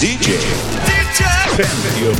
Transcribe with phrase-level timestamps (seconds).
[0.00, 0.30] DJ.
[1.52, 2.16] Spendium.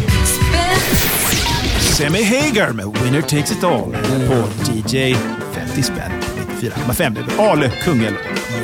[1.81, 3.93] Sammy Hagar med Winner Takes It All
[4.29, 5.15] på DJ
[5.55, 6.13] 50 spänn
[6.61, 8.17] 94,5 över Ale, Kungälv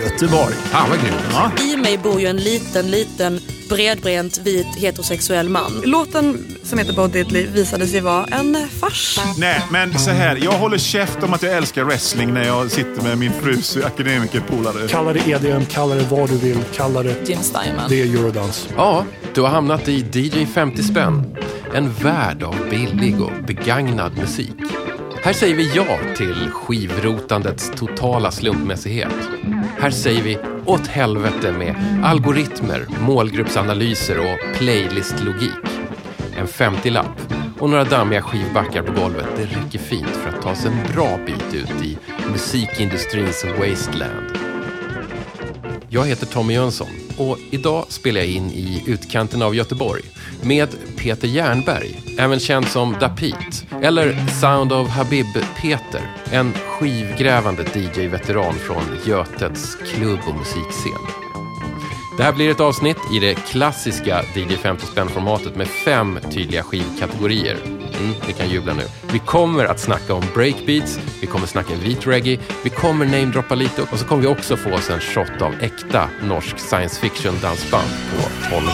[0.04, 0.54] Göteborg.
[0.54, 1.14] Fan vad grymt.
[1.32, 1.50] Ja.
[1.64, 3.40] I mig bor ju en liten, liten
[3.72, 5.82] bredbent vit heterosexuell man.
[5.84, 9.20] Låten som heter Bo Diddley visade sig vara en fars.
[9.38, 10.38] Nej, men så här.
[10.42, 14.88] Jag håller käft om att jag älskar wrestling när jag sitter med min frus akademikerpolare.
[14.88, 17.28] Kalla det EDM, kalla det vad du vill, kalla det...
[17.28, 17.84] Jim Steinman.
[17.88, 18.68] Det är eurodans.
[18.76, 19.04] Ja,
[19.34, 21.36] du har hamnat i DJ 50 spänn.
[21.74, 24.54] En värld av billig och begagnad musik.
[25.24, 29.14] Här säger vi ja till skivrotandets totala slumpmässighet.
[29.78, 35.50] Här säger vi åt helvete med algoritmer, målgruppsanalyser och playlistlogik.
[36.38, 40.70] En 50-lapp och några dammiga skivbackar på golvet, det räcker fint för att ta sig
[40.70, 41.98] en bra bit ut i
[42.30, 44.38] musikindustrins wasteland.
[45.88, 46.88] Jag heter Tommy Jönsson
[47.30, 50.02] och idag spelar jag in i utkanten av Göteborg
[50.42, 56.00] med Peter Jernberg, även känd som Da Pete, eller Sound of Habib-Peter,
[56.32, 61.22] en skivgrävande DJ-veteran från Götets klubb och musikscen.
[62.16, 67.81] Det här blir ett avsnitt i det klassiska DJ 50 spänn-formatet med fem tydliga skivkategorier.
[68.02, 68.82] Mm, ni kan jubla nu.
[69.12, 73.82] Vi kommer att snacka om breakbeats, vi kommer snacka vit reggae, vi kommer namedroppa lite
[73.82, 77.88] och så kommer vi också få oss en shot av äkta norsk science fiction dansband
[78.10, 78.64] på 12.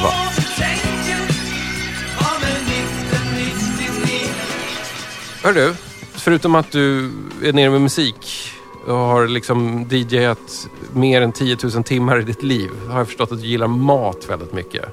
[5.42, 5.74] Hör du,
[6.12, 7.10] förutom att du
[7.42, 8.52] är nere med musik
[8.86, 13.32] och har liksom DJat mer än 10 000 timmar i ditt liv har jag förstått
[13.32, 14.84] att du gillar mat väldigt mycket.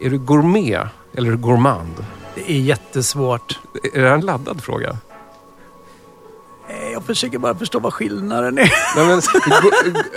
[0.00, 2.04] Är du gourmet eller är du gourmand?
[2.34, 3.58] Det är jättesvårt.
[3.94, 4.96] Är det här en laddad fråga?
[6.92, 8.72] Jag försöker bara förstå vad skillnaden är.
[8.96, 9.20] Nej, men,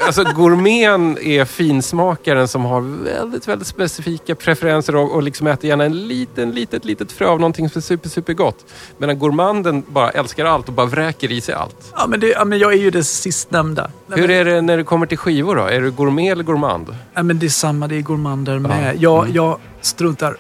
[0.06, 5.86] alltså, gourmeten är finsmakaren som har väldigt, väldigt specifika preferenser och, och liksom äter gärna
[5.86, 8.66] en liten, litet, litet frö av någonting som är super, super gott.
[8.98, 11.94] Medan gourmanden bara älskar allt och bara vräker i sig allt.
[11.96, 13.92] Ja, men, det, ja, men jag är ju det sistnämnda.
[14.08, 15.64] Nej, Hur är det när det kommer till skivor då?
[15.64, 16.96] Är du gourmet eller gourmand?
[17.14, 18.72] ja, men det är samma, det är gourmander med.
[18.72, 18.80] Ja.
[18.80, 19.02] Mm.
[19.02, 20.38] Jag, jag struntar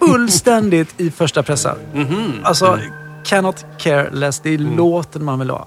[0.00, 1.76] fullständigt i första pressar.
[1.94, 2.32] Mhm.
[2.44, 2.78] Alltså,
[3.24, 4.40] cannot care less.
[4.40, 4.76] Det är Mm.
[4.76, 5.66] låten man vill ha.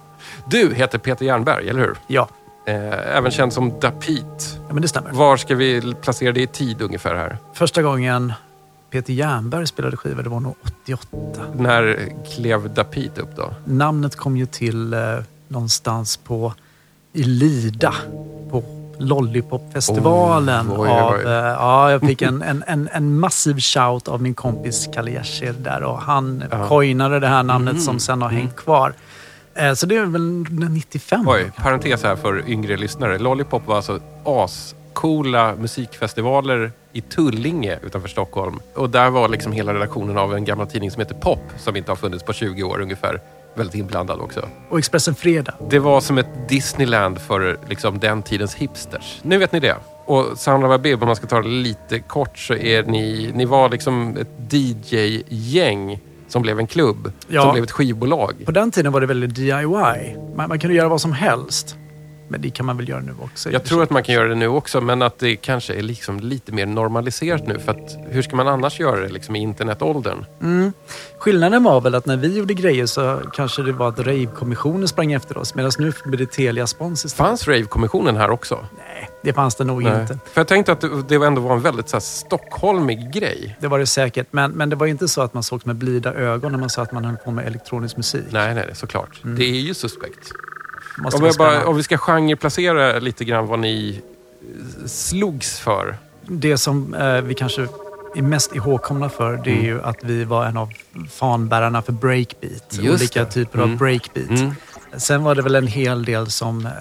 [0.49, 1.95] Du heter Peter Jernberg, eller hur?
[2.07, 2.27] Ja,
[2.65, 4.45] Eh, även känd som Da Pete.
[4.67, 5.11] ja men det stämmer.
[5.11, 7.37] Var ska vi placera det i tid ungefär här?
[7.53, 8.33] Första gången
[8.91, 11.41] Peter Jernberg spelade skiva, det var nog 88.
[11.55, 13.53] När klev Da Pete upp då?
[13.65, 14.99] Namnet kom ju till eh,
[15.47, 16.53] någonstans på
[17.13, 17.93] i Lida.
[18.51, 18.63] På
[19.03, 20.71] Lollipopfestivalen.
[20.77, 24.89] Oj, av, eh, ja, jag fick en, en, en, en massiv shout av min kompis
[24.93, 26.67] Kalle Giertz där och han Ja.
[26.67, 27.83] coinade det här namnet Mm.
[27.83, 28.93] som sen har hängt kvar.
[29.55, 31.27] Eh, så det är väl 95.
[31.27, 33.17] Oj, parentes här för yngre lyssnare.
[33.19, 38.59] Lollipop var alltså ascoola musikfestivaler i Tullinge utanför Stockholm.
[38.75, 41.91] Och där var liksom hela redaktionen av en gammal tidning som heter Pop, som inte
[41.91, 43.21] har funnits på 20 år ungefär,
[43.55, 44.49] väldigt inblandad också.
[44.69, 45.53] Och Expressen Fredag.
[45.69, 49.19] Det var som ett Disneyland för liksom den tidens hipsters.
[49.21, 49.75] Nu vet ni det.
[50.05, 53.45] Och Sound of Abib, om man ska ta det lite kort, så är ni, ni
[53.45, 57.41] var liksom ett DJ-gäng som blev en klubb, Ja.
[57.41, 58.33] som blev ett skivbolag.
[58.45, 59.63] På den tiden var det väldigt DIY.
[60.35, 61.75] Man, man kunde göra vad som helst.
[62.27, 63.51] Men det kan man väl göra nu också.
[63.51, 66.19] Jag tror att man kan göra det nu också, men att det kanske är liksom
[66.19, 67.59] lite mer normaliserat nu.
[67.59, 70.25] För att hur ska man annars göra det liksom i internetåldern?
[71.17, 75.13] Skillnaden var väl att när vi gjorde grejer så kanske det var att Rave-kommissionen sprang
[75.13, 75.55] efter oss.
[75.55, 77.27] Medan nu blir det Telia spons istället.
[77.29, 78.65] Fanns Rave-kommissionen här också?
[78.77, 80.01] Nej, det fanns det nog Nej.
[80.01, 80.19] inte.
[80.33, 83.57] För jag tänkte att det, ändå var en väldigt så här, stockholmig grej.
[83.59, 84.27] Det var det säkert.
[84.31, 86.81] Men, men det var inte så att man såg med blida ögon när man sa
[86.81, 88.25] att man höll på med elektronisk musik.
[88.29, 89.21] Nej, nej, såklart.
[89.23, 90.31] Det är ju suspekt.
[90.97, 94.01] Måste Om, jag bara, om vi ska genreplacera lite grann vad ni
[94.81, 95.97] eh, slogs för.
[96.27, 97.67] Det som eh, vi kanske
[98.15, 99.65] är mest ihågkomna för det är Mm.
[99.65, 100.69] ju att vi var en av
[101.11, 102.77] fanbärarna för breakbeat.
[102.81, 103.31] Just olika det.
[103.31, 103.71] typer Mm.
[103.71, 104.29] av breakbeat.
[104.29, 104.55] Mm.
[104.97, 106.71] Sen var det väl en hel del som eh,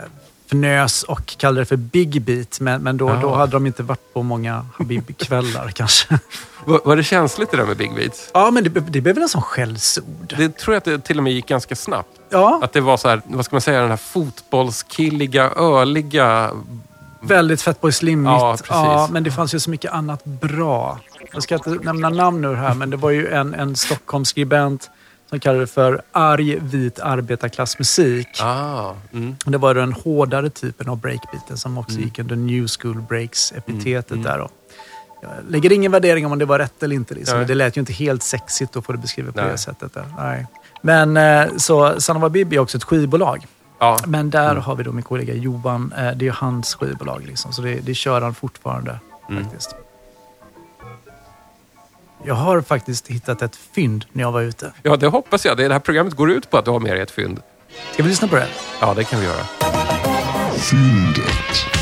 [0.53, 2.61] fnös och kallade det för big beat.
[2.61, 3.17] Men, men då, Ja.
[3.23, 6.19] då hade de inte varit på många Habib-kvällar kanske.
[6.65, 8.31] Var, var det känsligt det där med Big Beats?
[8.35, 10.35] Ja, men det, det blev väl en sån skällsord.
[10.38, 12.09] Det tror jag att det till och med gick ganska snabbt.
[12.31, 16.50] Ja, Att det var så här, vad ska man säga, den här fotbollskilliga, öliga...
[17.21, 19.11] väldigt Fatboy Slim Ja, precis.
[19.12, 20.99] men det fanns ju så mycket annat bra.
[21.32, 24.91] Jag ska inte nämna namn nu här, men det var ju en, en Stockholmsskribent
[25.32, 28.29] som kallade det för arg vit arbetarklassmusik.
[28.43, 29.37] Ah, mm.
[29.46, 32.05] Det var den hårdare typen av breakbeaten som också Mm.
[32.05, 34.38] gick under new school breaks-epitetet där.
[34.38, 34.49] Då.
[35.23, 37.14] Jag lägger ingen värdering om det var rätt eller inte.
[37.14, 37.44] Liksom.
[37.46, 39.50] Det lät ju inte helt sexigt att få det beskrivet på Nej.
[39.50, 39.94] det sättet.
[39.94, 40.05] Där.
[40.19, 40.46] Nej.
[40.82, 43.46] Men eh, så Sanova Bibi är också ett skivbolag.
[43.78, 43.99] Ja.
[44.06, 44.62] Men där Mm.
[44.62, 45.93] har vi då min kollega Johan.
[45.96, 47.25] Eh, det är ju hans skivbolag.
[47.26, 48.99] Liksom, så det, det kör han fortfarande.
[49.31, 49.44] Mm.
[49.44, 49.75] faktiskt.
[52.25, 54.73] Jag har faktiskt hittat ett fynd när jag var ute.
[54.83, 55.57] Ja, det hoppas jag.
[55.57, 57.41] Det här programmet går ut på att du har med dig ett fynd.
[57.93, 58.47] Ska vi lyssna på det?
[58.81, 59.45] Ja, det kan vi göra.
[60.57, 61.81] Fyndet.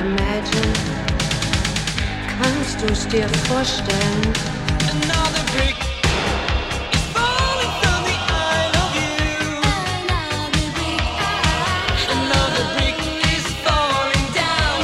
[0.00, 0.72] Imagine?
[2.42, 4.32] Kannst du es dir vorstellen?
[4.90, 5.76] Another brick
[6.94, 9.60] is falling from the eye of you.
[12.16, 12.98] Another brick
[13.36, 14.80] is falling down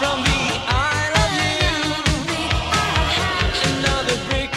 [0.00, 1.74] from the eye of you.
[3.70, 4.50] Another brick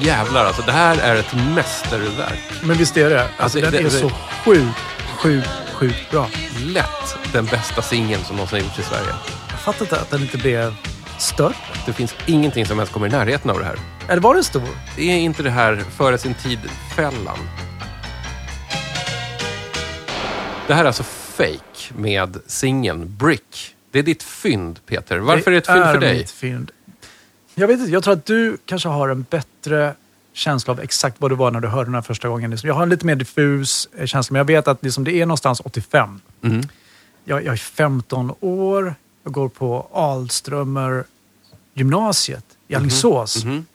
[0.00, 2.40] Jävlar alltså, det här är ett mästerverk.
[2.62, 3.20] Men visst är det?
[3.22, 4.10] Alltså, Alltså, den det- är det- så
[4.44, 4.78] sjukt,
[5.18, 6.28] sjukt, sjukt bra.
[6.64, 7.03] Lätt
[7.34, 9.14] den bästa singeln som någonsin har gjorts i Sverige.
[9.50, 10.74] Jag fattar inte att den inte blev
[11.18, 11.54] större.
[11.86, 13.76] Det finns ingenting som ens kommer i närheten av det här.
[14.08, 14.68] Eller var den stor?
[14.96, 17.38] Det är inte det här före sin tid-fällan.
[20.66, 23.74] Det här är alltså Fake med singeln Brick.
[23.90, 25.18] Det är ditt fynd, Peter.
[25.18, 26.18] Varför är det ett fynd för dig?
[26.18, 26.70] mitt fynd.
[27.54, 29.94] Jag vet inte, jag tror att du kanske har en bättre
[30.32, 32.50] känsla av exakt vad det var när du hörde den här första gången.
[32.50, 35.20] Liksom, Jag har en lite mer diffus eh, känsla, men jag vet att liksom, det
[35.20, 36.20] är någonstans 85.
[36.42, 36.68] Mm.
[37.24, 41.04] Jag, jag är 15 år, jag går på Alströmer
[41.74, 43.44] gymnasiet i Alingsås.
[43.44, 43.66] Mhm.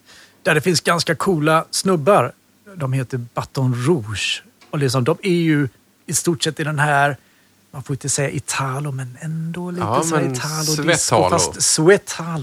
[0.44, 2.32] Där det finns ganska coola snubbar.
[2.75, 4.44] De heter Baton Rouge.
[4.70, 5.70] Och liksom, de är ju
[6.06, 7.18] i stort sett i den här,
[7.72, 10.75] man får inte säga Italo, men ändå lite Ja, så här Italo.
[11.13, 11.29] Halo.
[11.29, 11.60] Fast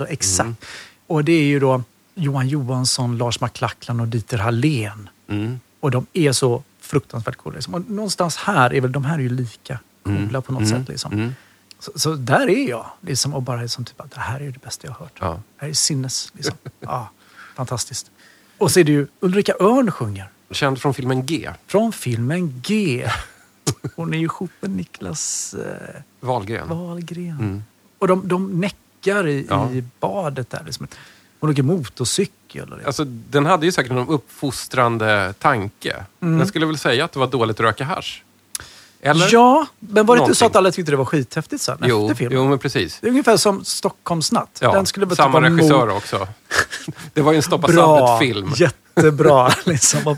[0.08, 0.64] exakt.
[1.06, 1.82] Och det är ju då
[2.14, 5.08] Johan Johansson, Lars McLachlan och Dieter Hallén.
[5.28, 5.60] Mm.
[5.80, 7.54] Och de är så fruktansvärt coola.
[7.54, 7.74] Liksom.
[7.74, 9.78] Och någonstans här är väl, de här är ju lika
[10.10, 10.42] Mm.
[10.42, 10.80] på något Mm.
[10.80, 10.88] sätt.
[10.88, 11.12] Liksom.
[11.12, 11.34] Mm.
[11.78, 12.86] Så, så där är jag.
[13.00, 15.12] Liksom, och bara liksom, typ, att det här är det bästa jag har hört.
[15.20, 15.28] Ja.
[15.58, 16.32] Det här är sinnes.
[16.34, 16.54] Liksom.
[16.80, 17.10] ja,
[17.56, 18.10] fantastiskt.
[18.58, 20.28] Och så är det ju Ulrika Örn sjunger.
[20.50, 21.50] Känd från filmen G.
[21.66, 23.08] Från filmen G.
[23.96, 26.68] Hon är ju ihop med Niklas eh, Wahlgren.
[26.68, 27.30] Wahlgren.
[27.40, 27.64] Mm.
[27.98, 29.70] Och de, de näckar i, Ja.
[29.72, 30.62] i badet där.
[30.66, 30.86] Liksom.
[31.40, 32.72] Hon åker motorcykel.
[32.72, 32.86] Och det.
[32.86, 36.04] Alltså, den hade ju säkert någon uppfostrande tanke.
[36.20, 36.38] Mm.
[36.38, 38.22] Den skulle väl säga att det var dåligt att röka hasch.
[39.10, 39.28] Eller?
[39.32, 42.14] Ja, men var det inte så att alla tyckte det var skithäftigt sen jo, efter
[42.14, 42.36] filmen?
[42.38, 42.98] jo, men precis.
[43.00, 44.58] Det är ungefär som Stockholmsnatt.
[44.60, 46.28] Ja, Den skulle samma regissör mo- också.
[47.14, 48.52] Det var ju en Stoppa Bra, Sablet-film.
[48.56, 49.52] jättebra.
[49.64, 50.16] liksom.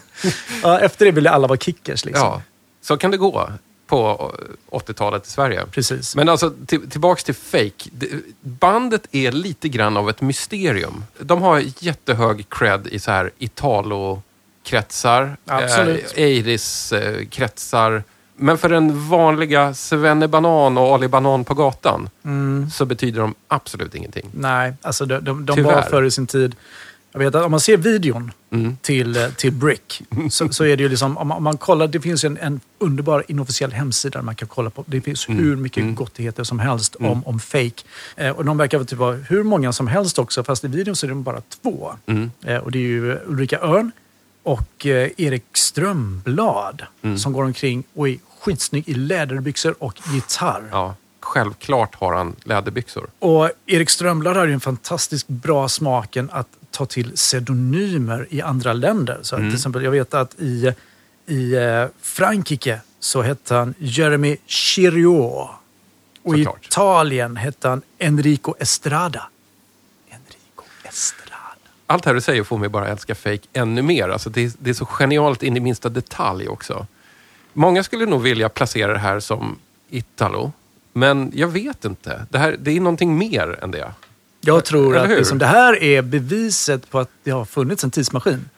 [0.80, 2.04] Efter det ville alla vara kickers.
[2.04, 2.24] Liksom.
[2.24, 2.42] Ja,
[2.82, 3.50] så kan det gå
[3.86, 4.32] på
[4.70, 5.64] 80-talet i Sverige.
[5.70, 6.16] Precis.
[6.16, 7.90] Men alltså, till, tillbaks till Fake.
[7.92, 11.04] Det- Bandet är lite grann av ett mysterium.
[11.20, 15.36] De har jättehög cred i så här Italo-kretsar.
[15.50, 18.02] Eh, Iris-kretsar.
[18.38, 19.74] Men för den vanliga
[20.28, 22.70] Banan och Ali Banan på gatan Mm.
[22.70, 24.28] så betyder de absolut ingenting.
[24.32, 26.54] Nej, alltså de, de, de var före sin tid.
[27.12, 28.76] Jag vet att om man ser videon Mm.
[28.82, 31.86] till, eh, till Brick så, så är det ju liksom, om man, om man kollar,
[31.88, 34.84] det finns ju en, en underbar inofficiell hemsida där man kan kolla på.
[34.86, 35.44] Det finns Mm.
[35.44, 37.82] hur mycket gottigheter som helst om, om fake.
[38.16, 41.06] Eh, och de verkar typ vara hur många som helst också, fast i videon så
[41.06, 41.92] är de bara två.
[42.06, 42.30] Mm.
[42.44, 43.92] Eh, och det är ju Ulrika Örn
[44.42, 47.18] och eh, Erik Strömblad Mm.
[47.18, 50.68] som går omkring och är skitsnygg i läderbyxor och gitarr.
[50.70, 53.06] Ja, självklart har han läderbyxor.
[53.18, 58.72] Och Erik Strömblad har ju en fantastiskt bra smaken att ta till pseudonymer i andra
[58.72, 59.18] länder.
[59.22, 59.48] Så Mm.
[59.50, 60.72] till exempel, jag vet att i,
[61.26, 65.48] i eh, Frankrike så hette han Jeremy Chiriot.
[66.22, 66.66] Och i Såklart.
[66.66, 69.28] Italien hette han Enrico Estrada.
[70.10, 71.34] Enrico Estrada.
[71.86, 74.08] Allt här du säger får mig bara älska Fake ännu mer.
[74.08, 76.86] Alltså det, är, det är så genialt in i minsta detalj också.
[77.58, 79.58] Många skulle nog vilja placera det här som
[79.90, 80.52] Italo.
[80.92, 82.26] Men jag vet inte.
[82.30, 83.92] Det, här, det är någonting mer än det.
[84.40, 88.48] Jag tror att liksom, det här är beviset på att det har funnits en tidsmaskin.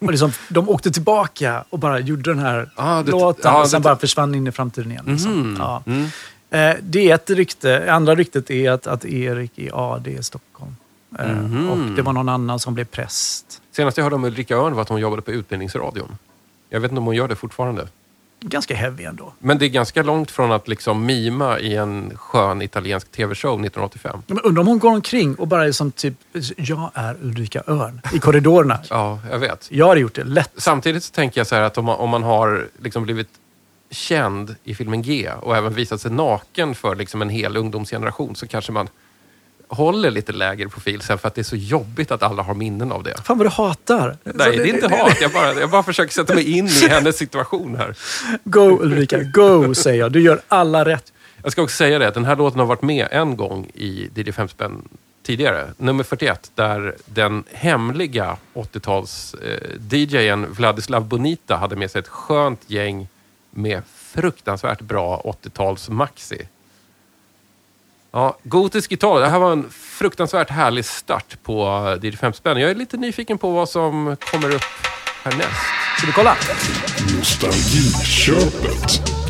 [0.00, 3.68] och liksom, de åkte tillbaka och bara gjorde den här Ah, det- låten ja, och
[3.68, 5.04] sen det- bara försvann in i framtiden igen.
[5.06, 5.40] Liksom.
[5.40, 5.56] Mhm.
[5.58, 5.82] Ja.
[5.86, 6.02] Mm.
[6.50, 7.92] Eh, det är ett rykte.
[7.92, 10.76] Andra ryktet är att, att Erik är AD i Stockholm.
[11.18, 11.70] Eh, Mhm.
[11.70, 13.60] Och det var någon annan som blev präst.
[13.72, 16.18] Senast jag hörde om Ulrika Örn var att hon jobbade på Utbildningsradion.
[16.70, 17.88] Jag vet inte om hon gör det fortfarande.
[18.46, 19.32] Ganska heavy ändå.
[19.38, 24.22] Men det är ganska långt från att liksom mima i en skön italiensk tv-show 1985.
[24.26, 26.14] Men undrar om hon går omkring och bara är som typ,
[26.56, 28.78] jag är Ulrika Örn i korridorerna.
[28.90, 29.68] Ja, jag vet.
[29.70, 30.50] Jag hade gjort det lätt.
[30.56, 33.28] Samtidigt så tänker jag så här att om man, om man har liksom blivit
[33.90, 38.46] känd i filmen G och även visat sig naken för liksom en hel ungdomsgeneration så
[38.46, 38.88] kanske man
[39.74, 42.92] håller lite lägre profil sen för att det är så jobbigt att alla har minnen
[42.92, 43.14] av det.
[43.24, 44.16] Fan vad du hatar.
[44.24, 45.20] Nej, det är inte hat.
[45.20, 47.94] Jag bara, jag bara försöker sätta mig in i hennes situation här.
[48.44, 50.12] Go Ulrika, go säger jag.
[50.12, 51.12] Du gör alla rätt.
[51.42, 54.10] Jag ska också säga det att den här låten har varit med en gång i
[54.14, 54.88] DJ 5 spänn
[55.22, 55.72] tidigare.
[55.76, 63.08] Nummer 41, där den hemliga 80-tals-DJen Vladislav Bonita hade med sig ett skönt gäng
[63.50, 63.82] med
[64.14, 66.48] fruktansvärt bra 80-tals maxi.
[68.14, 69.20] Ja, gotisk gitarr.
[69.20, 72.60] Det här var en fruktansvärt härlig start på DJ 5 spänn.
[72.60, 74.62] Jag är lite nyfiken på vad som kommer upp
[75.22, 75.50] härnäst.
[75.98, 76.36] Ska vi kolla?
[77.18, 79.23] Nostalgiköpet.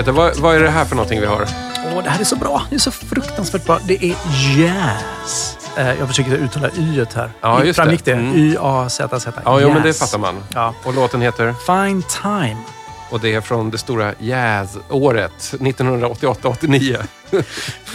[0.00, 1.46] Peter, vad, vad är det här för någonting vi har?
[1.94, 2.62] Åh, det här är så bra.
[2.70, 3.78] Det är så fruktansvärt bra.
[3.84, 4.16] Det är
[4.58, 5.58] jazz.
[5.76, 7.30] Eh, jag försöker uttala y här.
[7.40, 7.82] Ja, just det.
[7.82, 8.12] Framgick det?
[8.12, 8.36] Mm.
[8.36, 9.32] Y-A-Z-Z.
[9.44, 9.98] Ja, jo, men det Jazz.
[9.98, 10.34] fattar man.
[10.54, 10.74] Ja.
[10.84, 11.54] Och låten heter?
[11.66, 12.56] Fine time.
[13.10, 16.96] Och det är från det stora jazz-året 1988-89.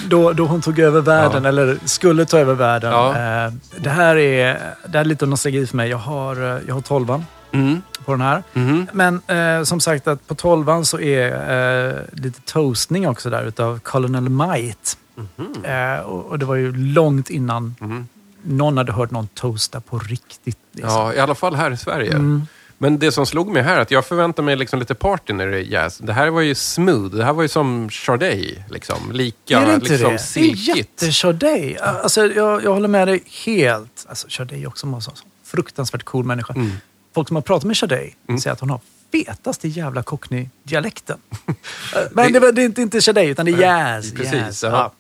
[0.07, 2.91] Då, då hon tog över världen, eller skulle ta över världen.
[2.91, 3.09] Ja.
[3.09, 5.89] Eh, det här är, det här är lite nostalgi för mig.
[5.89, 7.25] Jag har, eh, jag har tolvan
[7.61, 7.81] Mm.
[8.05, 8.43] på den här.
[8.53, 8.87] Mhm.
[8.93, 13.79] Men eh, som sagt, att på tolvan så är eh, lite toastning också där utav
[13.79, 14.97] Colonel Might.
[15.15, 15.65] Mhm.
[15.65, 18.07] Eh, och, och det var ju långt innan Mhm.
[18.43, 20.57] någon hade hört någon toasta på riktigt.
[20.71, 20.91] Liksom.
[20.93, 22.11] Ja, i alla fall här i Sverige.
[22.13, 22.47] Mm.
[22.77, 25.47] Men det som slog mig här är att jag förväntar mig liksom lite party när
[25.47, 25.97] det är jazz.
[25.97, 27.15] Det här var ju smooth.
[27.15, 29.11] Det här var ju som Sade, liksom.
[29.11, 30.19] Lika är det inte liksom det?
[30.19, 30.65] silkigt.
[30.65, 30.71] Det
[31.05, 31.77] är jätte-Sade.
[31.81, 34.05] Alltså, jag, jag håller med dig helt.
[34.09, 35.11] Alltså, är också en så
[35.45, 36.53] fruktansvärt cool människa.
[36.53, 36.71] Mm.
[37.15, 38.79] Folk som har pratat med Sade säger att hon har
[39.11, 41.17] fetaste jävla cockney-dialekten.
[42.11, 44.11] Men det, det är inte, inte Sade, utan det är jazz.
[44.13, 44.63] Precis, jazz.
[44.63, 44.91] ja.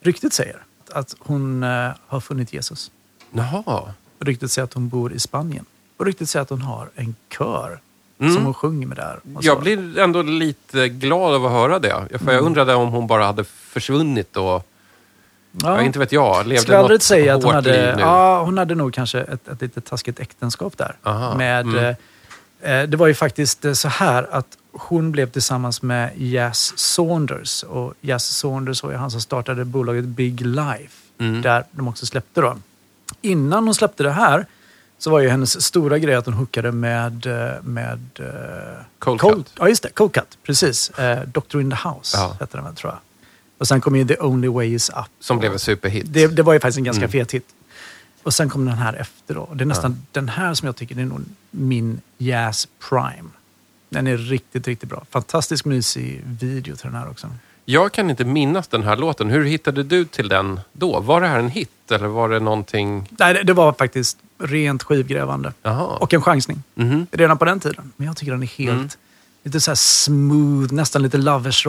[0.00, 0.56] Ryktet säger
[0.92, 2.90] att hon eh, har funnit Jesus.
[3.30, 3.94] Jaha.
[4.20, 5.64] Ryktet säger att hon bor i Spanien.
[5.96, 7.80] Och ryktet säger att hon har en kör
[8.20, 8.34] Mm.
[8.34, 9.20] som hon sjunger med där.
[9.40, 11.88] Jag blir ändå lite glad av att höra det.
[12.10, 12.34] För Mm.
[12.34, 14.66] jag undrade om hon bara hade försvunnit och,
[15.52, 15.76] Ja.
[15.76, 15.82] ja.
[15.82, 19.48] inte vet jag, levde Skvallret säger att hon hade, ja, hon hade nog kanske ett,
[19.48, 20.96] ett lite taskigt äktenskap där.
[21.02, 21.94] Aha, Med, mm.
[22.62, 26.72] eh, eh, det var ju faktiskt eh, så här att hon blev tillsammans med Jas
[26.78, 27.62] Saunders.
[27.62, 30.94] Och Jas Saunders var ju han som startade bolaget Big Life.
[31.20, 31.42] Mm.
[31.42, 32.56] Där de också släppte då.
[33.22, 34.46] Innan hon släppte det här
[34.98, 37.26] så var ju hennes stora grej att hon hookade med...
[37.26, 38.00] eh, med
[38.98, 39.52] Cold Cold- Cut.
[39.58, 39.88] Ja, just det.
[39.88, 40.38] Cold Cut.
[40.46, 40.90] Precis.
[40.90, 42.36] Eh, Doctor in the House Ja.
[42.40, 42.98] hette den väl, tror jag.
[43.58, 45.06] Och sen kom ju The Only Way Is Up.
[45.20, 46.06] Som blev en superhit.
[46.08, 47.10] Det, det var ju faktiskt en ganska Mm.
[47.12, 47.46] fet hit.
[48.22, 49.48] Och sen kom den här efter då.
[49.54, 53.28] Det är nästan den här som jag tycker det är nog min Jazz Prime.
[53.90, 55.04] Den är riktigt, riktigt bra.
[55.10, 57.30] Fantastisk mysig video till den här också.
[57.64, 59.30] Jag kan inte minnas den här låten.
[59.30, 61.00] Hur hittade du till den då?
[61.00, 63.08] Var det här en hit eller var det någonting...
[63.18, 65.52] Nej, det, det var faktiskt rent skivgrävande.
[65.62, 65.96] Jaha.
[65.96, 66.62] Och en chansning.
[66.74, 67.06] Mhm.
[67.10, 67.92] Redan på den tiden.
[67.96, 68.70] Men jag tycker den är helt...
[68.72, 68.88] Mm.
[69.42, 71.66] Lite så smooth, nästan lite Lovers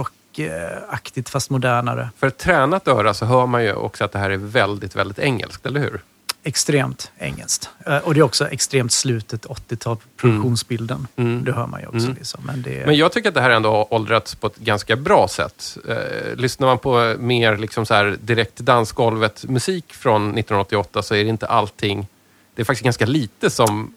[0.48, 2.10] Rock-aktigt fast modernare.
[2.18, 5.20] För ett tränat öra så hör man ju också att det här är väldigt, väldigt
[5.20, 6.02] engelskt, eller hur?
[6.44, 7.70] Extremt engelskt.
[7.86, 11.08] Eh, Och det är också extremt slutet 80-tal, produktionsbilden.
[11.16, 11.44] Mm.
[11.44, 12.06] Det hör man ju också.
[12.06, 12.14] Mm.
[12.14, 12.42] Liksom.
[12.46, 15.28] Men det, Men jag tycker att det här ändå har åldrats på ett ganska bra
[15.28, 15.78] sätt.
[15.88, 21.30] Eh, lyssnar man på mer liksom så här direkt dansgolvet-musik från 1988 så är det
[21.30, 22.08] inte allting...
[22.56, 23.94] Det är faktiskt ganska lite som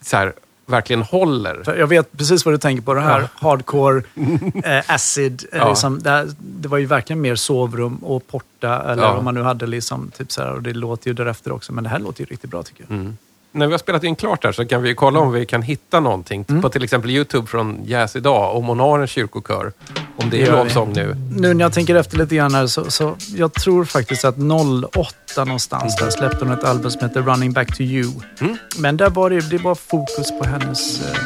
[0.00, 0.32] så här,
[0.66, 1.78] verkligen håller.
[1.78, 2.94] Jag vet precis vad du tänker på.
[2.94, 3.28] Det här Ja.
[3.48, 4.02] hardcore,
[4.64, 5.44] eh, acid.
[5.52, 5.68] Eh, Ja.
[5.68, 8.82] liksom, det, här, det var ju verkligen mer sovrum och porta.
[8.92, 9.12] Eller Ja.
[9.12, 11.72] om man nu hade liksom, typ så här, och det låter ju därefter också.
[11.72, 12.98] Men det här låter ju riktigt bra tycker jag.
[12.98, 13.16] Mm.
[13.52, 16.00] När vi har spelat in klart här så kan vi kolla om vi kan hitta
[16.00, 16.62] någonting Mm.
[16.62, 19.72] på till exempel YouTube från Jazz idag, om hon har en kyrkokör.
[20.18, 21.16] Om det är lovsång nu.
[21.30, 25.44] Nu när jag tänker efter lite grann här så, så jag tror faktiskt att 08
[25.44, 28.12] någonstans där släppte hon ett album som heter Running Back to You.
[28.40, 28.56] Mm.
[28.76, 31.16] Men där var det, det var fokus på hennes eh,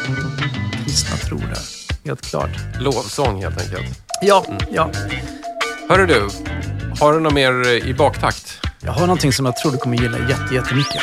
[0.85, 1.59] kristna tro där.
[2.05, 2.51] Helt klart.
[2.81, 4.01] Lovsång helt enkelt.
[4.23, 4.59] Ja, Mm.
[4.73, 4.91] ja.
[5.89, 6.29] Hörru du,
[7.01, 8.59] har du något mer eh, i baktakt?
[8.83, 11.03] Jag har någonting som jag tror du kommer gilla jätte, jättemycket.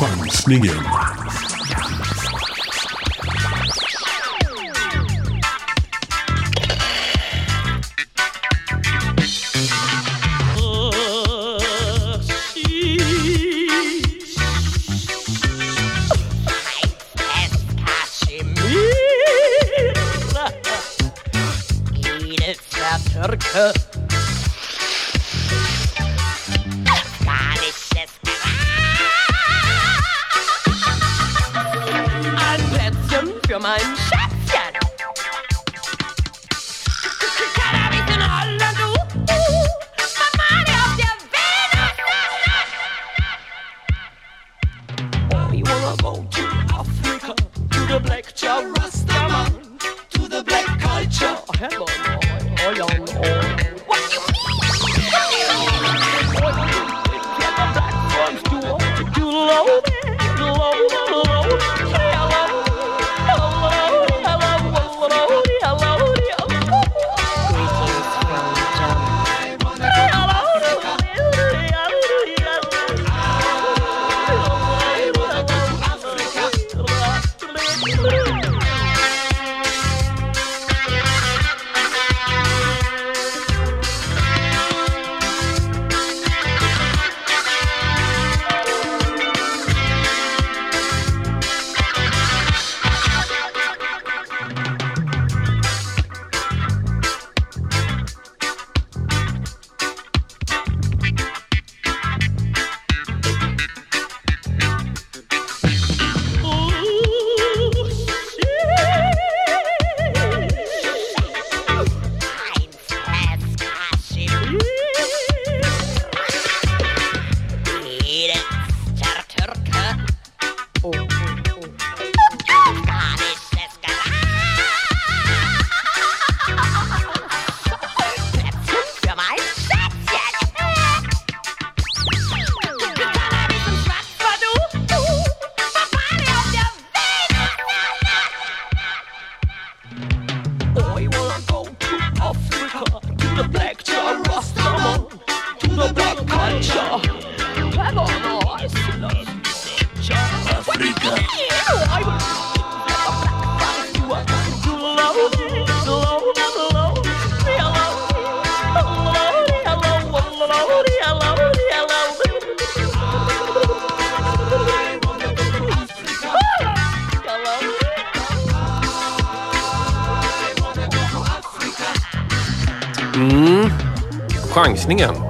[0.00, 0.74] Chansningen.
[23.56, 23.95] up.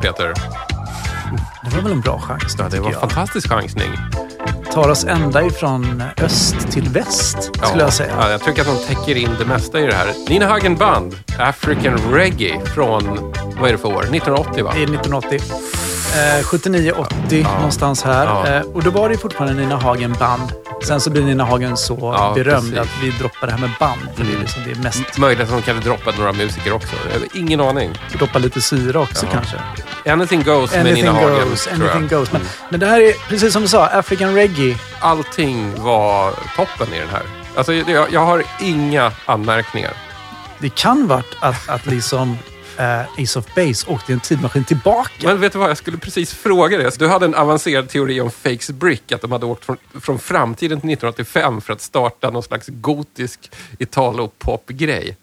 [0.07, 0.33] Peter.
[1.65, 3.91] Det var väl en bra chans, Ja, det var en fantastisk chansning.
[4.73, 8.13] Tar oss ända ifrån öst till väst, skulle jag säga.
[8.21, 10.07] Ja, jag tycker att de täcker in det mesta i det här.
[10.29, 14.03] Nina Hagen Band, African Reggae från, vad är det för år?
[14.03, 14.73] 1980 va?
[14.75, 15.41] Det är 1980.
[16.15, 18.25] Eh, 79-80 någonstans här.
[18.27, 18.47] Ja.
[18.47, 20.53] Eh, och då var det fortfarande Nina Hagen band.
[20.85, 22.79] Sen så blir Nina Hagen så Ja, berömd precis.
[22.79, 24.01] att vi droppar det här med band.
[24.17, 26.97] För det är liksom det är mest, Möjligt att de kanske droppat några musiker också.
[27.35, 27.91] Ingen aning.
[28.19, 29.33] droppa lite syra också Ja.
[29.33, 29.57] kanske.
[30.13, 32.21] Anything goes med Anything Nina Hagen, goes, tror anything jag.
[32.21, 32.33] goes.
[32.33, 34.77] Men, men det här är, precis som du sa, African reggae.
[35.01, 37.23] Allting var toppen i den här.
[37.57, 39.93] Alltså, jag, jag har inga anmärkningar.
[40.59, 42.39] Det kan varit att, att liksom
[42.79, 45.11] eh, Ace of Base åkte i en tidmaskin tillbaka.
[45.23, 46.91] Men vet du vad, jag skulle precis fråga dig.
[46.99, 50.81] Du hade en avancerad teori om Fakes Brick, att de hade åkt från, från framtiden
[50.81, 55.17] till 1985 för att starta någon slags gotisk Italo-pop-grej.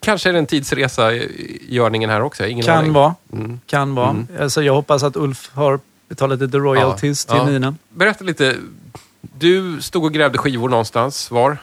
[0.00, 2.92] Kanske är det en tidsresa i görningen här också, ingen kan aning.
[2.92, 3.14] vara.
[3.32, 3.60] Mm.
[3.66, 4.26] Kan vara.
[4.40, 7.50] Alltså, jag hoppas att Ulf har betalat lite royalties Ja, till ja.
[7.52, 7.74] Nina.
[7.88, 8.56] Berätta lite.
[9.20, 11.30] Du stod och grävde skivor någonstans.
[11.30, 11.58] Var?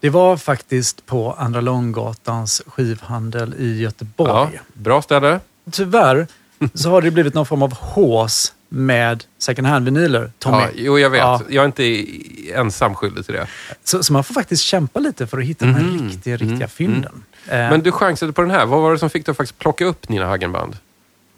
[0.00, 4.50] Det var faktiskt på Andra Långgatans skivhandel i Göteborg.
[4.54, 5.40] Ja, bra ställe.
[5.70, 6.26] Tyvärr
[6.74, 10.56] så har det blivit någon form av hås med second hand-vinyler, Tommy.
[10.56, 11.20] Ja, jo, jag vet.
[11.20, 11.40] Ja.
[11.48, 12.06] Jag är inte
[12.54, 13.46] ensam skyldig till det.
[13.84, 16.08] Så, så man får faktiskt kämpa lite för att hitta de här Mhm.
[16.08, 16.48] riktiga, Mm.
[16.48, 17.24] riktiga fynden.
[17.46, 18.66] Eh, Men du chansade på den här.
[18.66, 20.76] Vad var det som fick dig att faktiskt plocka upp Nina Hagenband?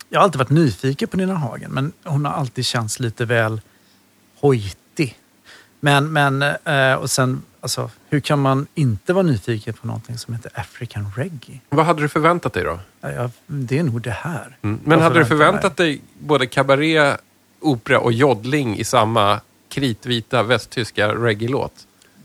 [0.08, 3.60] Jag har alltid varit nyfiken på Nina Hagen, men hon har alltid känts lite väl
[4.40, 5.18] hojtig.
[5.80, 10.34] Men, men eh, och sen, alltså, hur kan man inte vara nyfiken på någonting som
[10.34, 11.60] heter African Reggae?
[11.68, 12.80] Vad hade du förväntat dig då?
[13.00, 14.56] Ja, jag, det är nog det här.
[14.62, 14.80] Mm.
[14.84, 17.16] Men hade du förväntat dig både kabaré,
[17.60, 21.72] opera och joddling i samma kritvita västtyska reggae-låt?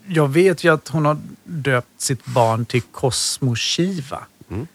[0.08, 4.20] Jag vet ju att hon har döpt sitt barn till Cosmo Shiva.
[4.50, 4.68] Mm.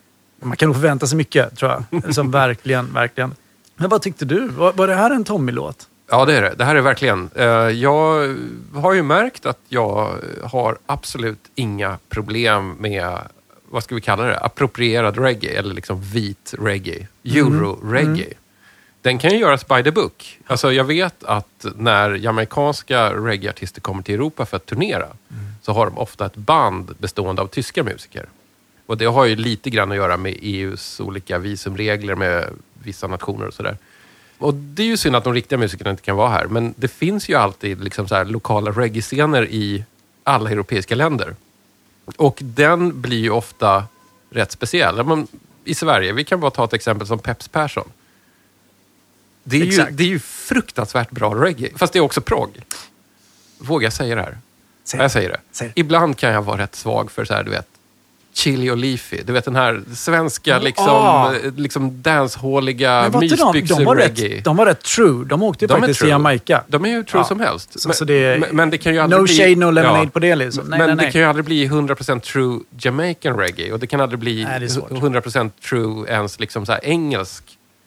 [0.42, 2.14] Man kan nog förvänta sig mycket, tror jag.
[2.14, 3.35] Som verkligen, verkligen.
[3.77, 4.49] Men vad tyckte du?
[4.49, 5.88] Var, var det här en Tommy-låt?
[6.11, 6.55] Ja, det är det.
[6.59, 7.31] Det här är verkligen.
[7.35, 8.35] Eh, Jag
[8.75, 10.12] har ju märkt att jag
[10.44, 13.18] har absolut inga problem med,
[13.68, 17.07] vad ska vi kalla det, approprierad reggae eller liksom vit reggae.
[17.25, 18.33] Euro-reggae.
[19.03, 20.38] Den kan ju göras by the book.
[20.47, 25.07] Alltså jag vet att när jamaicanska reggaeartister kommer till Europa för att turnera
[25.62, 28.27] så har de ofta ett band bestående av tyska musiker.
[28.87, 32.44] Och det har ju lite grann att göra med EUs olika visumregler med
[32.83, 33.77] vissa nationer och sådär.
[34.38, 36.88] Och det är ju synd att de riktiga musikerna inte kan vara här, men det
[36.88, 39.85] finns ju alltid liksom så här lokala reggae-scener i
[40.24, 41.37] alla europeiska länder.
[42.16, 43.85] Och den blir ju ofta
[44.31, 45.05] rätt speciell.
[45.05, 45.27] Men
[45.64, 47.88] I Sverige, vi kan bara ta ett exempel som Peps Persson.
[49.44, 52.62] Det är, ju, det är ju fruktansvärt bra reggae, fast det är också progg.
[53.59, 54.38] Vågar jag säga det här?
[54.85, 55.40] Säg Ja, Jag säger det.
[55.53, 55.72] Säg.
[55.74, 57.68] Ibland kan jag vara rätt svag för så här, du vet,
[58.38, 59.22] chili och leafy.
[59.27, 61.35] Du vet den här svenska liksom, Ah.
[61.35, 62.03] eh, liksom
[63.03, 65.24] Men var inte de, de, var rätt, de var rätt true.
[65.24, 66.64] De åkte ju De faktiskt till Jamaica.
[66.68, 67.24] De är ju true Ja.
[67.24, 67.81] som helst.
[67.81, 69.35] Så- så det men, men det kan ju aldrig No bli...
[69.37, 70.11] shade, no lemonade Ja.
[70.11, 70.64] på det liksom.
[70.68, 71.12] Nej, men nej, det nej.
[71.12, 74.66] kan ju aldrig bli 100% true Jamaican reggae och det kan aldrig bli Nej, det
[74.66, 74.90] är svårt.
[74.90, 77.44] 100% true ens liksom så engelsk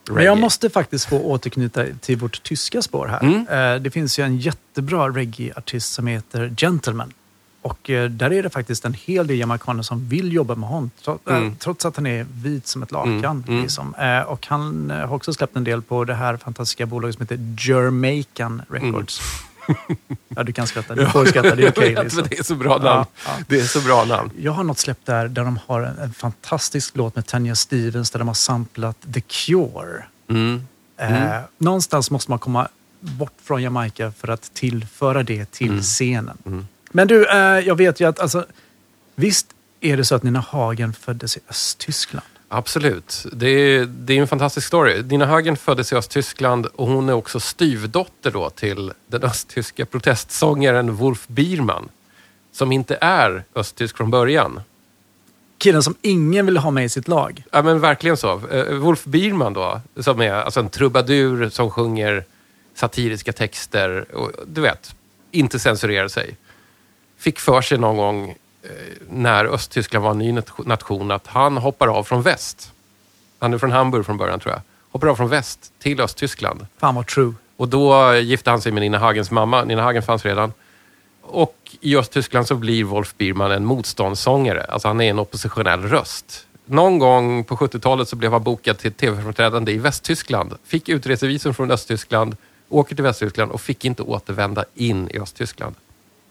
[0.07, 0.15] reggae.
[0.15, 3.19] Men jag måste faktiskt få återknyta till vårt tyska spår här.
[3.23, 3.75] Mm.
[3.75, 7.13] Eh, Det finns ju en jättebra reggae-artist som heter Gentleman.
[7.61, 10.91] Och eh, där är det faktiskt en hel del jamaikaner som vill jobba med honom.
[11.03, 11.55] Trots, eh, Mm.
[11.55, 13.15] trots att han är vit som ett lakan.
[13.19, 13.61] Mm, mm.
[13.61, 13.95] Liksom.
[13.95, 17.69] Eh, Och han har också släppt en del på det här fantastiska bolaget som heter
[17.69, 19.21] Jamaican Records.
[20.29, 20.95] ja, du kan skratta.
[20.95, 21.55] Du får skratta.
[21.55, 21.93] Det är okej.
[21.95, 22.23] Vet, liksom.
[22.29, 22.83] det är så bra namn.
[22.85, 23.31] Ja, ja.
[23.47, 24.29] Det är så bra namn.
[24.37, 28.11] Jag har något släppt där, där de har en, en fantastisk låt med Tanya Stevens
[28.11, 30.03] där de har samplat The Cure.
[30.29, 30.65] Mm.
[30.97, 32.67] Eh, någonstans måste man komma
[32.99, 35.81] bort från Jamaica för att tillföra det till Mm.
[35.81, 36.65] scenen.
[36.91, 38.45] Men du, eh, jag vet ju att alltså,
[39.15, 39.47] visst
[39.81, 42.25] är det så att Nina Hagen föddes i Östtyskland?
[42.53, 43.25] Absolut.
[43.33, 45.03] Det är, det är en fantastisk story.
[45.03, 50.95] Nina Hagen föddes i Östtyskland och hon är också styvdotter då till den östtyska protestsångaren
[50.95, 51.89] Wolf Biermann.
[52.51, 54.61] Som inte är östtysk från början.
[55.57, 57.43] Killen som ingen ville ha med i sitt lag.
[57.51, 58.47] Ja men verkligen så.
[58.47, 62.25] Eh, Wolf Biermann då, som är alltså en trubadur som sjunger
[62.75, 64.95] satiriska texter och du vet,
[65.31, 66.37] inte censurerar sig.
[67.21, 68.29] Fick för sig någon gång
[68.63, 68.69] eh,
[69.09, 72.71] när Östtyskland var en ny nat- nation att han hoppar av från väst.
[73.39, 74.61] Han är från Hamburg från början tror jag.
[74.91, 76.67] Hoppar av från väst till Östtyskland.
[76.77, 77.33] Fan vad true.
[77.57, 79.63] Och då gifte han sig med Nina Hagens mamma.
[79.63, 80.53] Nina Hagen fanns redan.
[81.21, 84.63] Och i Östtyskland så blir Wolf Biermann en motståndssångare.
[84.63, 86.47] Alltså han är en oppositionell röst.
[86.65, 90.53] Någon gång på 70-talet så blev han bokad till tv-framträdande i Västtyskland.
[90.63, 92.37] Fick utresevisum från Östtyskland,
[92.69, 95.75] åker till Västtyskland och fick inte återvända in i Östtyskland.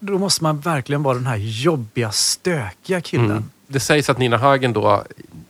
[0.01, 3.31] Då måste man verkligen vara den här jobbiga, stökiga killen.
[3.31, 3.51] Mm.
[3.67, 5.05] Det sägs att Nina Hagen då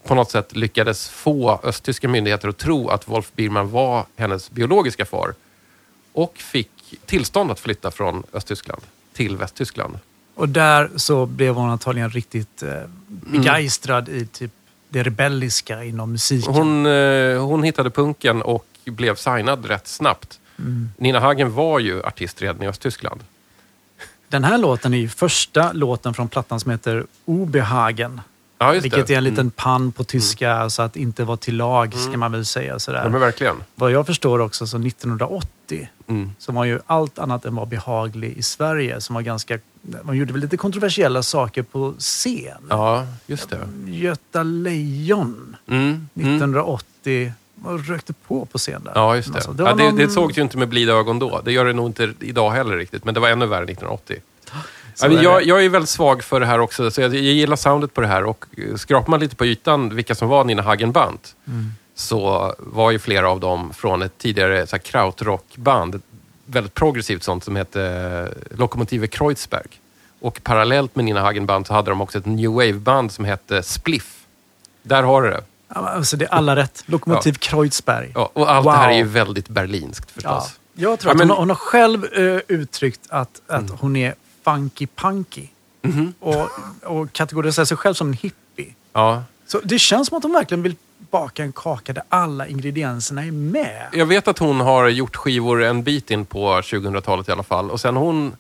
[0.04, 5.04] på något sätt lyckades få östtyska myndigheter att tro att Wolf Biermann var hennes biologiska
[5.04, 5.34] far.
[6.12, 6.70] Och fick
[7.06, 8.82] tillstånd att flytta från Östtyskland
[9.12, 9.98] till Västtyskland.
[10.34, 12.72] Och där så blev hon antagligen riktigt eh,
[13.06, 14.52] begeistrad i typ
[14.88, 16.54] det rebelliska inom musiken.
[16.54, 20.40] Hon, eh, hon hittade punken och blev signad rätt snabbt.
[20.96, 23.20] Nina Hagen var ju artist redan i Östtyskland.
[24.30, 28.20] Den här låten är ju första låten från plattan som heter Obehagen.
[28.58, 29.50] Ja, Vilket är en liten Mm.
[29.50, 32.78] pann på tyska, så att inte vara till lag ska man väl säga.
[32.78, 33.02] Sådär.
[33.04, 33.56] Ja, men verkligen.
[33.74, 36.30] Vad jag förstår också så 1980 Mm.
[36.38, 39.00] som var ju allt annat än var behaglig i Sverige.
[39.00, 39.58] Som var ganska,
[40.02, 42.62] man gjorde väl lite kontroversiella saker på scen.
[42.68, 43.58] Ja, just det.
[43.86, 45.82] Göta Lejon Mm.
[45.82, 46.08] Mm.
[46.14, 47.32] 1980
[47.64, 48.92] och rökte på på scen där.
[48.94, 49.34] Ja, just det.
[49.34, 51.40] Alltså, det, ja, det, någon- det sågs ju inte med blida ögon då.
[51.44, 54.16] Det gör det nog inte idag heller riktigt, men det var ännu värre 1980.
[54.94, 57.14] Så Ja, men är jag, jag är väldigt svag för det här också, så jag,
[57.14, 58.24] jag gillar soundet på det här.
[58.24, 61.66] Och eh, skrapar man lite på ytan vilka som var Nina Hagen Band, Mm.
[61.94, 66.02] så var ju flera av dem från ett tidigare så här, krautrockband.
[66.46, 67.82] Väldigt progressivt sånt som hette
[68.52, 69.66] eh, Lokomotive Kreuzberg.
[70.20, 73.62] Och parallellt med Nina Hagen Band så hade de också ett new wave-band som hette
[73.62, 74.16] Spliff.
[74.82, 75.40] Där har du det.
[75.74, 76.82] Ja, Alltså, det är alla rätt.
[76.86, 78.12] Lokomotiv Kreuzberg.
[78.14, 78.72] Ja, och allt Wow.
[78.72, 80.14] det här är ju väldigt berlinskt Ja.
[80.14, 80.60] förstås.
[80.74, 83.76] Jag tror Ja, att men- hon, har- hon har själv eh, uttryckt att, att Mm.
[83.80, 85.46] hon är funky punky.
[85.82, 86.14] Mhm.
[86.20, 86.48] Och,
[86.84, 88.74] och kategoriserar sig själv som en hippie.
[88.92, 89.22] Ja.
[89.46, 90.76] Så det känns som att hon verkligen vill
[91.10, 93.86] baka en kaka där alla ingredienserna är med.
[93.92, 97.70] Jag vet att hon har gjort skivor en bit in på 2000-talet i alla fall.
[97.70, 98.36] Och sen har hon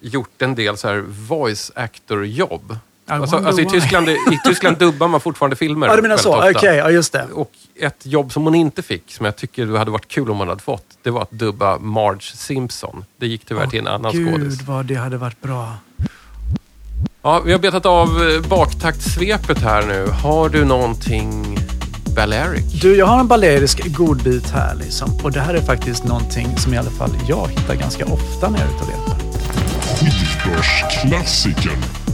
[0.00, 2.76] gjort en del så här voice actor-jobb.
[3.08, 3.66] Alltså, alltså i.
[3.66, 5.86] Tyskland, I Tyskland dubbar man fortfarande filmer.
[5.86, 6.36] Ja, du menar så.
[6.36, 6.74] Okej, ofta.
[6.76, 7.24] ja just det.
[7.32, 10.48] Och ett jobb som hon inte fick, som jag tycker hade varit kul om hon
[10.48, 13.04] hade fått, det var att dubba Marge Simpson.
[13.16, 14.62] Det gick tyvärr till en annan Gud skådis.
[14.62, 15.74] vad det hade varit bra.
[17.22, 20.06] Ja, vi har betat av eh, baktaktsvepet här nu.
[20.06, 21.58] Har du någonting
[22.16, 22.80] Balearic?
[22.80, 25.20] Du, jag har en balerisk godbit här liksom.
[25.24, 28.58] Och det här är faktiskt någonting som i alla fall jag hittar ganska ofta när
[28.58, 29.16] jag är ute och letar.
[29.96, 32.05] Skivbörsklassikern.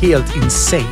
[0.00, 0.82] Helt insane.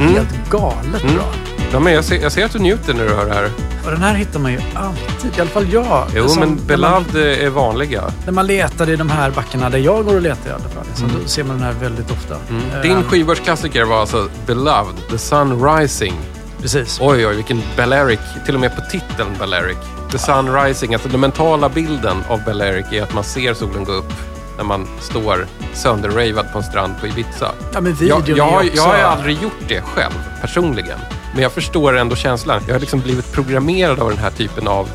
[0.00, 0.12] Mm.
[0.14, 1.24] Helt galet bra.
[1.72, 3.50] Ja, men jag, ser, jag ser att du njuter när du hör det här.
[3.84, 6.06] Och den här hittar man ju alltid, i alla fall jag.
[6.16, 8.04] Jo, Som men man- Beloved är vanliga.
[8.24, 10.84] När man letar i de här backarna där jag går och letar i alla fall,
[10.94, 12.34] så då ser man den här väldigt ofta.
[12.74, 16.14] Eh, Din skivbörsklassiker var alltså Beloved, The Sun Rising.
[16.62, 16.98] Precis.
[17.00, 18.20] Oj, oj, vilken Balearic.
[18.46, 19.76] Till och med på titeln Balearic.
[20.12, 23.92] The Sun Rising, alltså den mentala bilden av Balearic är att man ser solen gå
[23.92, 24.12] upp
[24.56, 27.52] när man står sönderravad på en strand på Ibiza.
[27.72, 28.76] Ja, men videon Jag, jag, också...
[28.76, 30.98] jag har aldrig gjort det själv, personligen.
[31.34, 32.62] Men jag förstår ändå känslan.
[32.66, 34.88] Jag har liksom blivit programmerad av den här typen av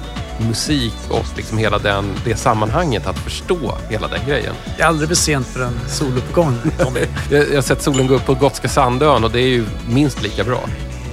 [0.47, 4.53] musik och liksom hela den, det sammanhanget, att förstå hela den grejen.
[4.77, 6.99] Det är aldrig för sent för en soluppgång, Tommy.
[7.29, 10.23] Jag, jag har sett solen gå upp på Gotska Sandön och det är ju minst
[10.23, 10.59] lika bra.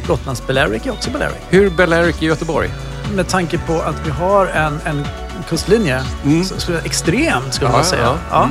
[0.07, 1.37] Gotlands Balearic är också Balearic.
[1.49, 2.71] Hur Balearic i Göteborg?
[3.15, 5.05] Med tanke på att vi har en, en
[5.49, 6.45] kustlinje, Mm.
[6.45, 8.03] så skulle jag, extrem skulle Ja, man säga.
[8.03, 8.49] ja, Ja.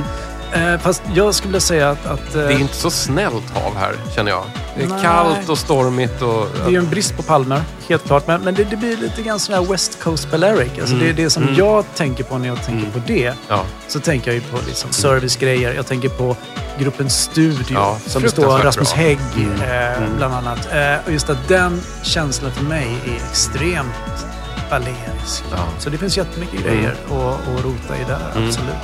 [0.52, 2.06] Eh, fast jag skulle vilja säga att...
[2.06, 4.44] att eh, Det är inte så snällt hav här, känner jag.
[4.76, 5.02] Det är Nej.
[5.02, 6.46] kallt och stormigt och...
[6.56, 8.26] Det är ju en brist på palmer, helt klart.
[8.26, 10.70] Men, men det, det blir lite grann sån här West Coast Balearic.
[10.80, 10.98] Alltså Mm.
[11.06, 11.54] det är det som Mm.
[11.54, 12.92] jag tänker på när jag tänker Mm.
[12.92, 13.32] på det.
[13.48, 13.64] Ja.
[13.88, 15.72] Så tänker jag ju på liksom servicegrejer.
[15.74, 16.36] Jag tänker på
[16.78, 19.02] gruppen Studio Ja, som består av Rasmus bra.
[19.02, 19.60] Hägg Mm.
[19.62, 20.16] eh, Mm.
[20.16, 20.68] bland annat.
[20.72, 24.26] Eh, och just att den känslan för mig är extremt
[24.70, 25.44] balerisk.
[25.50, 25.58] Ja.
[25.78, 28.48] Så det finns jättemycket grejer att, att rota i där, Mm.
[28.48, 28.74] absolut.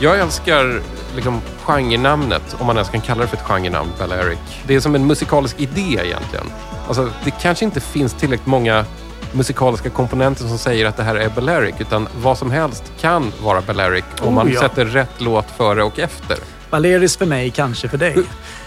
[0.00, 0.80] Jag älskar
[1.14, 4.38] liksom genrenamnet, om man ens kan kalla det för ett genrenamn, Balearic.
[4.66, 6.46] Det är som en musikalisk idé egentligen.
[6.86, 8.84] Alltså, det kanske inte finns tillräckligt många
[9.32, 13.60] musikaliska komponenter som säger att det här är Balearic, utan vad som helst kan vara
[13.60, 14.60] Balearic om Oh, man ja.
[14.60, 16.36] sätter rätt låt före och efter.
[16.70, 18.16] Baleriskt för mig, kanske för dig.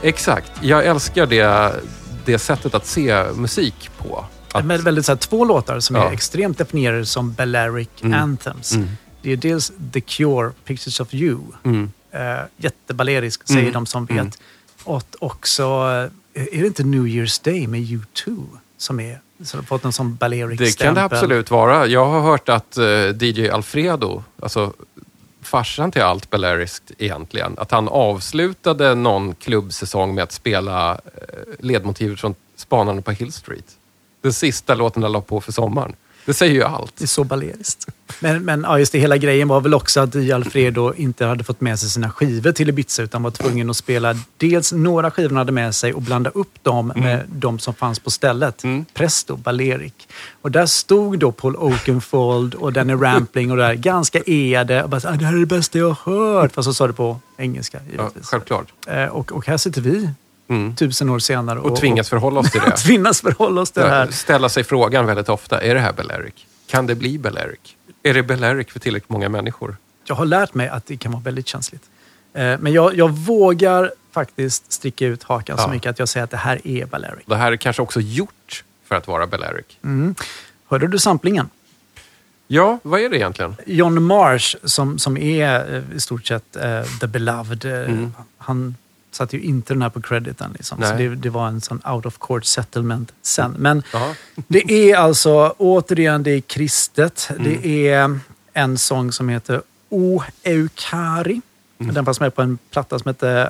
[0.02, 0.52] Exakt.
[0.62, 1.72] Jag älskar det,
[2.26, 4.26] det sättet att se musik på.
[4.60, 6.10] Att, Med väldigt så här, två låtar som Ja.
[6.10, 8.22] är extremt definierade som Balearic Mm.
[8.22, 8.72] anthems.
[8.76, 8.88] Mm.
[9.22, 11.40] Det är dels The Cure, Pictures of You.
[11.64, 11.92] mm.
[12.12, 12.22] Eh,
[12.58, 13.74] jättebalerisk, säger Mm.
[13.74, 14.18] de som vet.
[14.18, 14.32] Mm.
[14.84, 15.64] Och också,
[16.34, 18.44] eh, är det inte New Year's Day med U2
[18.78, 19.20] som är
[19.54, 21.88] har fått en sån baleric Det kan det absolut vara.
[21.88, 22.86] Jag har hört att eh,
[23.24, 24.74] DJ Alfredo, alltså
[25.42, 31.00] farsan till allt Baleariskt egentligen, att han avslutade någon klubbsäsong med att spela
[31.60, 33.66] ledmotivet från Spanarna på Hill Street.
[34.26, 35.94] Den sista låten han la på för sommaren.
[36.26, 36.94] Det säger ju allt.
[36.98, 37.88] Det är så baleriskt.
[38.20, 41.62] Men, men ja, just det, hela grejen var väl också att Alfredo inte hade fått
[41.62, 45.38] med sig sina skivor till Ibiza utan var tvungen att spela dels några skivor han
[45.38, 48.64] hade med sig och blanda upp dem med de som fanns på stället.
[48.64, 48.86] Mm.
[48.94, 49.94] Presto, Balearic.
[50.42, 54.84] Och där stod då Paul Oakenfold och Danny Rampling och där ganska eade.
[54.84, 56.52] Och bara, så, ah, det här är det bästa jag har hört.
[56.52, 58.68] Fast så sa det på engelska Ja, självklart.
[58.88, 60.10] Eh, och, och här sitter vi
[60.48, 60.76] Mm.
[60.76, 62.72] tusen år senare Och tvingas förhålla oss till det.
[62.78, 64.12] tvingas förhålla oss till det här.
[64.12, 66.34] Ställa sig frågan väldigt ofta, är det här Balearic?
[66.68, 67.60] Kan det bli Balearic?
[68.04, 69.78] Är det Balearic för tillräckligt många människor?
[70.08, 71.84] Jag har lärt mig att det kan vara väldigt känsligt.
[72.34, 75.68] Eh, Men jag, jag vågar faktiskt sticka ut hakan så Ja.
[75.68, 77.24] mycket att jag säger att det här är Balearic.
[77.26, 79.66] Det här är kanske också gjort för att vara Balearic.
[79.84, 80.16] Mm.
[80.68, 81.50] Hörde du samplingen?
[82.48, 83.56] Ja, vad är det egentligen?
[83.66, 88.14] John Marsh, som, som är eh, i stort sett eh, the beloved, Mm.
[88.38, 88.76] han
[89.16, 90.52] satte ju inte den här på crediten.
[90.54, 90.82] Liksom.
[90.82, 93.56] Så det, det var en sån out of court settlement sen.
[93.60, 93.84] Men
[94.48, 97.30] det är alltså, återigen, det är kristet.
[97.30, 97.44] Mm.
[97.44, 98.20] Det är
[98.54, 101.42] en sång som heter O Eukari.
[101.80, 101.94] Mm.
[101.94, 103.50] Den fanns med på en platta som heter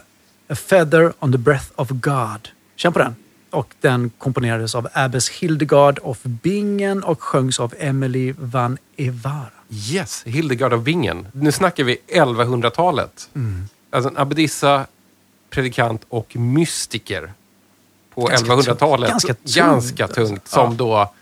[0.49, 2.49] A Feather on the Breath of God.
[2.75, 3.15] Känn på den.
[3.49, 9.49] Och den komponerades av Abbes Hildegard of Bingen och sjöngs av Emily van Evara.
[9.69, 11.27] Yes, Hildegard av Bingen.
[11.33, 13.29] Nu snackar vi 1100-talet.
[13.35, 13.67] Mm.
[13.89, 14.85] Alltså en abbedissa,
[15.49, 17.33] predikant och mystiker
[18.13, 19.09] på Ganska 1100-talet.
[19.09, 19.11] tungt.
[19.11, 20.31] Ganska tungt, Ganska tungt.
[20.31, 20.55] alltså.
[20.55, 21.13] Som då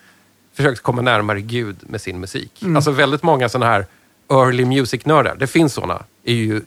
[0.53, 2.61] försökt komma närmare Gud med sin musik.
[2.61, 2.75] Mm.
[2.75, 3.85] Alltså väldigt många sådana här
[4.31, 6.61] early music-nördar, det finns sådana, är ju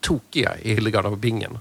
[0.00, 1.58] tokiga i Hildegard av Bingen.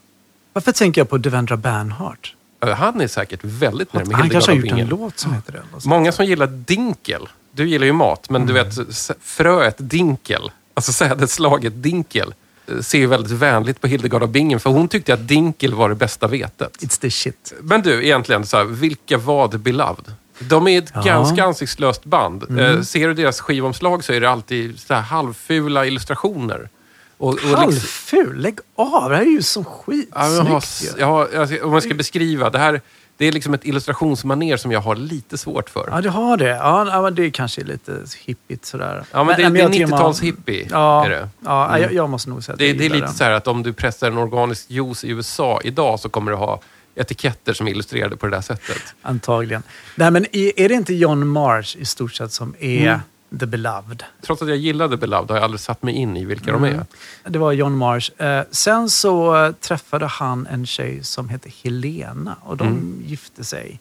[0.53, 2.35] Varför tänker jag på Devendra Banhart?
[2.63, 4.87] Eh, Han är säkert väldigt nära med Han Hildegard kanske har av gjort en Bingen.
[4.89, 5.81] låt som heter det.
[5.81, 5.89] så.
[5.89, 7.27] Många som gillar dinkel.
[7.51, 8.65] Du gillar ju mat, men du Mm.
[8.69, 12.33] vet s- fröet dinkel, alltså sädesslaget dinkel,
[12.81, 15.95] ser ju väldigt vänligt på Hildegard av Bingen, för hon tyckte att dinkel var det
[15.95, 16.77] bästa vetet.
[16.81, 17.53] It's the shit.
[17.61, 20.05] Men du, egentligen, så här, vilka var The Beloved?
[20.39, 21.01] De är ett Ja.
[21.01, 22.43] ganska ansiktslöst band.
[22.49, 22.59] Mm.
[22.77, 26.69] Eh, ser du deras skivomslag så är det alltid så här halvfula illustrationer.
[27.17, 28.35] Och, och liksom- Halvful?
[28.41, 29.09] Lägg av!
[29.09, 30.95] Det här är ju så Ja, jag har, skitsnyggt.
[30.99, 32.81] jag har, alltså, om man ska beskriva, det här
[33.17, 35.87] det är liksom ett illustrationsmaner som jag har lite svårt för.
[35.91, 36.49] Ja, du har det.
[36.49, 39.03] Ja, men det kanske är lite hippigt sådär.
[39.11, 40.67] Ja, men det, men det är jag tycker man- 90-tals hippie.
[40.71, 41.29] Ja, Är det.
[41.45, 41.81] ja Mm.
[41.81, 43.13] jag, jag måste nog säga att Det, jag det är lite den.
[43.13, 46.37] så här att om du pressar en organisk juice i USA idag så kommer du
[46.37, 46.59] ha
[46.95, 48.81] etiketter som är illustrerade på det där sättet.
[49.01, 49.63] Antagligen.
[49.95, 52.99] Nej, men är är det inte John Marsh i stort sett som är Mm.
[53.39, 54.03] The beloved?
[54.21, 56.61] Trots att jag gillade Beloved har jag aldrig satt mig in i vilka Mm.
[56.61, 56.85] de är.
[57.29, 58.11] Det var John Marsh.
[58.23, 63.01] Eh, sen så eh, träffade han en tjej som hette Helena och de Mm.
[63.05, 63.79] gifte sig.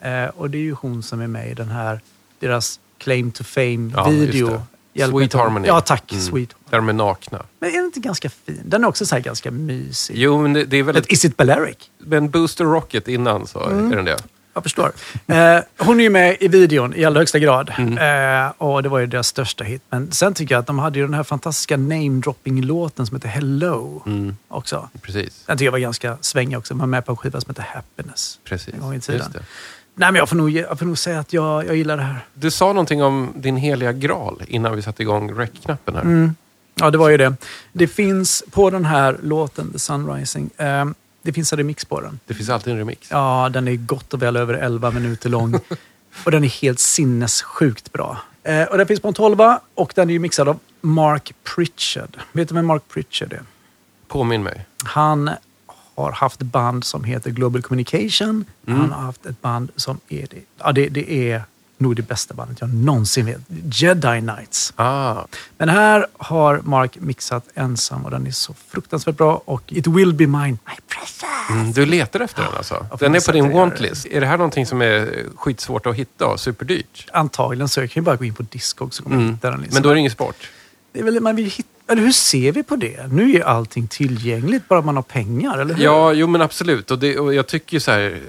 [0.00, 2.00] Eh, och det är ju hon som är med i den här,
[2.40, 4.48] deras Claim to Ja, Fame-video.
[4.50, 4.60] det.
[4.96, 5.66] Hjälp mig Sweet Harmony.
[5.68, 6.12] Ja, tack.
[6.12, 6.24] Mm.
[6.24, 6.48] Sweet.
[6.70, 7.42] Där de är nakna.
[7.60, 8.62] Men är den inte ganska fin?
[8.64, 10.14] Den är också så ganska mysig.
[10.18, 11.76] Jo, men det, det är väl Ett ett, Is it Balearic?
[11.98, 13.92] men Booster Rocket innan så Mm.
[13.92, 14.16] är den det.
[14.54, 14.92] Jag förstår.
[15.26, 17.72] Eh, hon är ju med i videon i allra högsta grad.
[17.78, 18.46] Mm.
[18.46, 19.82] Eh, och det var ju deras största hit.
[19.90, 24.02] Men sen tycker jag att de hade ju den här fantastiska namedropping-låten som heter Hello.
[24.06, 24.36] Mm.
[24.48, 24.88] Också.
[25.02, 25.44] Precis.
[25.46, 26.74] Den tycker jag var ganska svängig också.
[26.74, 28.38] Man var med på en skiva som heter Happiness.
[28.44, 28.74] Precis.
[28.74, 29.32] En gång i tiden.
[29.96, 32.26] Nej, men jag får nog, jag får nog säga att jag, jag gillar det här.
[32.34, 36.02] Du sa någonting om din heliga graal innan vi satte igång rec-knappen här.
[36.02, 36.34] Mm.
[36.74, 37.36] Ja, det var ju det.
[37.72, 40.84] Det finns på den här låten, The Sunrising, eh,
[41.24, 42.20] det finns en remix på den.
[42.26, 43.08] Det finns alltid en remix.
[43.10, 45.54] Ja, den är gott och väl över 11 minuter lång.
[46.24, 48.18] och den är helt sinnessjukt bra.
[48.42, 49.38] Eh, och den finns på en 12
[49.74, 52.16] och den är ju mixad av Mark Pritchard.
[52.32, 53.42] Vet du vem Mark Pritchard är?
[54.08, 54.66] Påminn mig.
[54.84, 55.30] Han
[55.94, 58.44] har haft band som heter Global Communication.
[58.66, 58.80] Mm.
[58.80, 61.42] Han har haft ett band som är det, ja, det, det är
[61.78, 63.40] nog det bästa bandet jag någonsin vet.
[63.80, 64.72] Jedi Knights.
[64.76, 65.24] Ah,
[65.58, 69.42] Men här har Mark mixat ensam och den är så fruktansvärt bra.
[69.44, 70.58] Och It will be mine.
[70.66, 71.50] My precious.
[71.50, 72.86] mm, du letar efter den alltså?
[72.98, 74.06] Den är på din wantlist.
[74.06, 77.06] Är det här någonting som är skitsvårt att hitta och superdyrt?
[77.12, 79.34] Antagligen så jag kan ju bara gå in på Discog så kommer jag Mm.
[79.34, 79.60] hitta den.
[79.60, 79.74] Liksom.
[79.74, 80.50] Men då är det ingen sport?
[80.92, 83.12] det är väl, man vill hitta, eller hur ser vi på det?
[83.12, 85.84] Nu är ju allting tillgängligt bara man har pengar, eller hur?
[85.84, 86.90] Ja, jo men absolut.
[86.90, 88.20] Och, det, och jag tycker så här,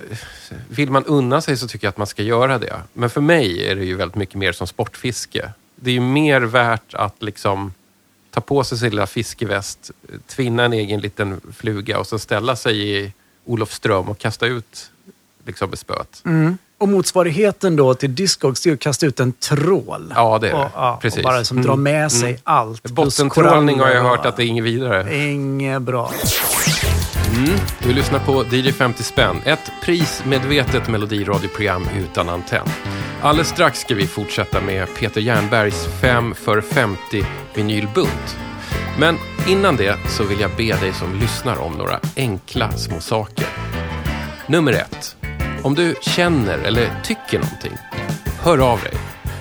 [0.70, 2.82] vill man unna sig så tycker jag att man ska göra det.
[2.94, 5.52] Men för mig är det ju väldigt mycket mer som sportfiske.
[5.76, 7.74] Det är ju mer värt att liksom
[8.32, 9.92] ta på sig sin lilla fiskeväst,
[10.28, 13.14] tvinna en egen liten fluga och så ställa sig i
[13.46, 14.92] Olofström och kasta ut
[15.46, 16.22] liksom spöet.
[16.26, 16.58] Mm.
[16.78, 20.14] Och motsvarigheten då till Discogs det är att kasta ut en trål.
[20.16, 20.58] Ja, det är det.
[20.64, 21.18] Och, ja, Precis.
[21.18, 21.68] och bara som Mm.
[21.68, 22.42] drar med sig Mm.
[22.44, 22.84] allt.
[22.92, 25.18] Bottentrålning har jag hört att det är inget vidare.
[25.18, 26.12] Inget bra.
[27.36, 27.50] Mm.
[27.80, 32.68] Du lyssnar på DJ 50 spänn, ett prismedvetet melodiradioprogram utan antenn.
[33.22, 38.38] Alldeles strax ska vi fortsätta med Peter Jernbergs 5 för 50 vinylbunt.
[39.00, 39.18] Men
[39.48, 43.46] innan det så vill jag be dig som lyssnar om några enkla små saker.
[44.48, 45.16] Nummer ett.
[45.66, 47.78] Om du känner eller tycker någonting,
[48.40, 48.94] hör av dig.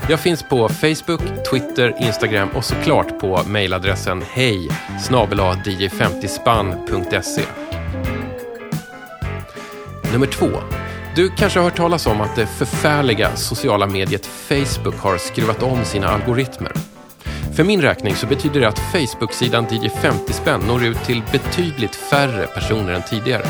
[0.08, 1.20] Jag finns på Facebook,
[1.50, 4.68] Twitter, Instagram och såklart på mejladressen hej
[4.98, 7.42] dj50spann.se.
[10.12, 10.50] Nummer två.
[11.16, 15.84] Du kanske har hört talas om att det förfärliga sociala mediet Facebook har skruvat om
[15.84, 16.72] sina algoritmer.
[17.56, 22.46] För min räkning så betyder det att Facebook-sidan DJ50 spänn når ut till betydligt färre
[22.46, 23.46] personer än tidigare.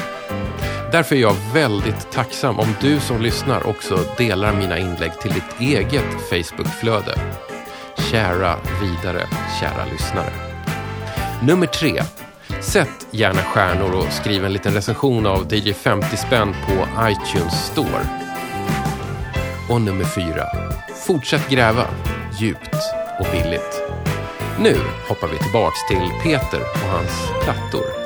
[0.95, 5.61] Därför är jag väldigt tacksam om du som lyssnar också delar mina inlägg till ditt
[5.61, 7.19] eget Facebookflöde.
[8.11, 9.27] Kära vidare,
[9.61, 10.33] kära lyssnare.
[11.43, 12.03] Nummer tre.
[12.61, 18.07] Sätt gärna stjärnor och skriv en liten recension av DJ 50 spänn på iTunes Store.
[19.71, 20.47] Och nummer fyra.
[21.07, 21.87] Fortsätt gräva,
[22.41, 22.77] djupt
[23.21, 23.83] och billigt.
[24.59, 24.77] Nu
[25.09, 28.04] hoppar vi tillbaks till Peter och hans plattor.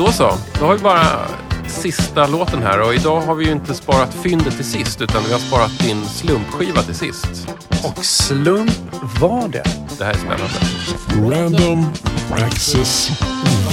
[0.00, 1.26] Då så, då har vi bara
[1.66, 5.32] sista låten här och idag har vi ju inte sparat fyndet till sist utan vi
[5.32, 7.48] har sparat din slumpskiva till sist.
[7.84, 8.72] Och slump
[9.20, 9.64] var det.
[9.98, 11.36] Det här är spännande.
[11.36, 11.92] Random
[12.32, 13.10] Access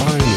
[0.09, 0.36] Vinyl.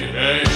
[0.00, 0.20] Wonderboy.
[0.20, 0.47] Hej,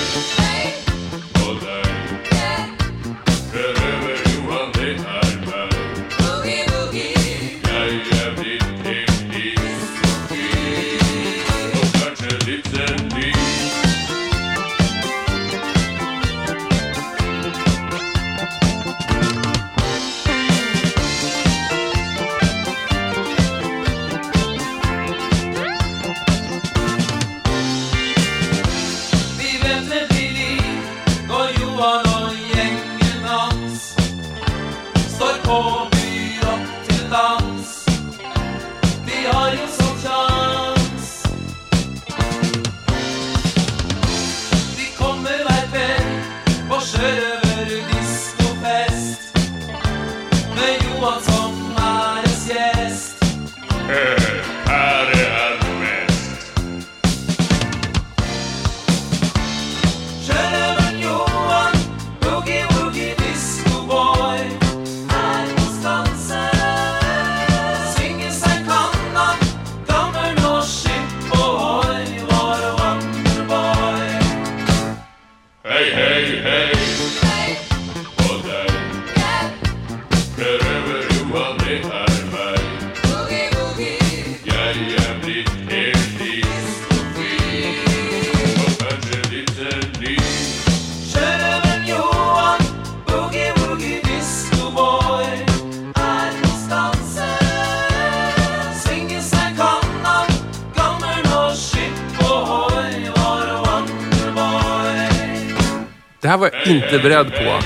[106.32, 107.58] här var jag inte beredd på.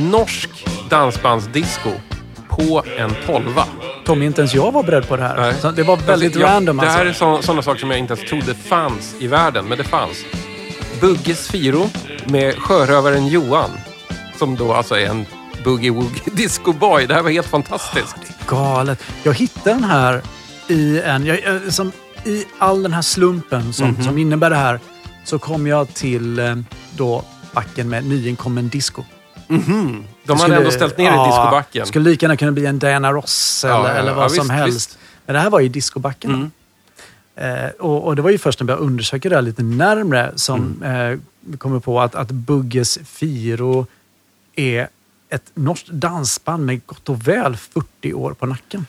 [0.00, 0.50] Norsk
[0.90, 1.90] dansbandsdisco
[2.48, 3.64] på en tolva.
[4.04, 5.36] Tommy, inte ens jag var beredd på det här.
[5.36, 5.54] Nej.
[5.60, 7.24] Så det var väldigt Alltså, jag- random Det här alltså.
[7.24, 10.16] är sådana saker som jag inte ens trodde fanns i världen, men det fanns.
[11.00, 11.90] Bugges Firo
[12.24, 13.70] med sjörövaren Johan.
[14.38, 15.26] Som då alltså är en
[15.64, 17.06] boogie-woogie disco-boy.
[17.06, 18.16] Det här var helt fantastiskt.
[18.46, 19.02] Galet.
[19.22, 20.22] Jag hittade den här
[20.68, 21.26] i en...
[21.26, 21.38] Jag,
[21.70, 21.92] som,
[22.24, 24.04] I all den här slumpen som, Mhm.
[24.04, 24.80] som innebär det här
[25.24, 26.56] så kom jag till eh,
[26.96, 29.04] då backen med nyinkommen disco.
[29.48, 31.86] De Det hade skulle- ändå ställt ner ja, i discobacken.
[31.86, 34.52] skulle lika gärna kunna bli en Diana Ross eller, Ja, ja, eller vad som visst,
[34.52, 34.76] helst.
[34.76, 34.98] visst.
[35.26, 36.50] Men det här var i discobacken.
[37.36, 40.32] Eh, och, och det var ju först när jag började undersöka det här lite närmre
[40.36, 41.12] som Mm.
[41.12, 43.86] eh, vi kommer på att, att Bugges Firo
[44.56, 44.88] är
[45.28, 48.86] ett norskt dansband med gott och väl 40 år på nacken.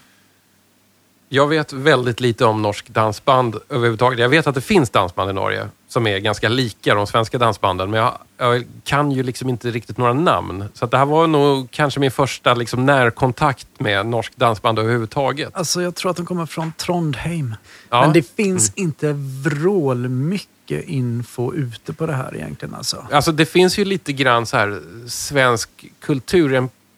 [1.33, 4.19] Jag vet väldigt lite om norsk dansband överhuvudtaget.
[4.19, 7.91] Jag vet att det finns dansband i Norge som är ganska lika de svenska dansbanden.
[7.91, 10.65] Men jag, jag kan ju liksom inte riktigt några namn.
[10.73, 15.55] Så det här var nog kanske min första liksom närkontakt med norsk dansband överhuvudtaget.
[15.55, 17.55] Alltså jag tror att de kommer från Trondheim.
[17.89, 18.01] Ja.
[18.01, 19.13] Men det finns inte
[19.43, 22.75] vrål mycket info ute på det här egentligen.
[22.75, 23.07] Alltså.
[23.11, 25.69] Alltså det finns ju lite grann så här svensk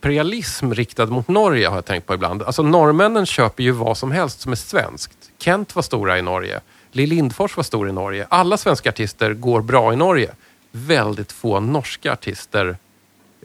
[0.06, 2.44] kulturimperialism riktad mot Norge har jag tänkt på ibland.
[2.44, 5.18] Alltså norrmännen köper ju vad som helst som är svenskt.
[5.40, 6.60] Kent var stora i Norge.
[6.92, 8.26] Lill Lindfors var stor i Norge.
[8.30, 10.32] Alla svenska artister går bra i Norge.
[10.72, 12.78] Väldigt få norska artister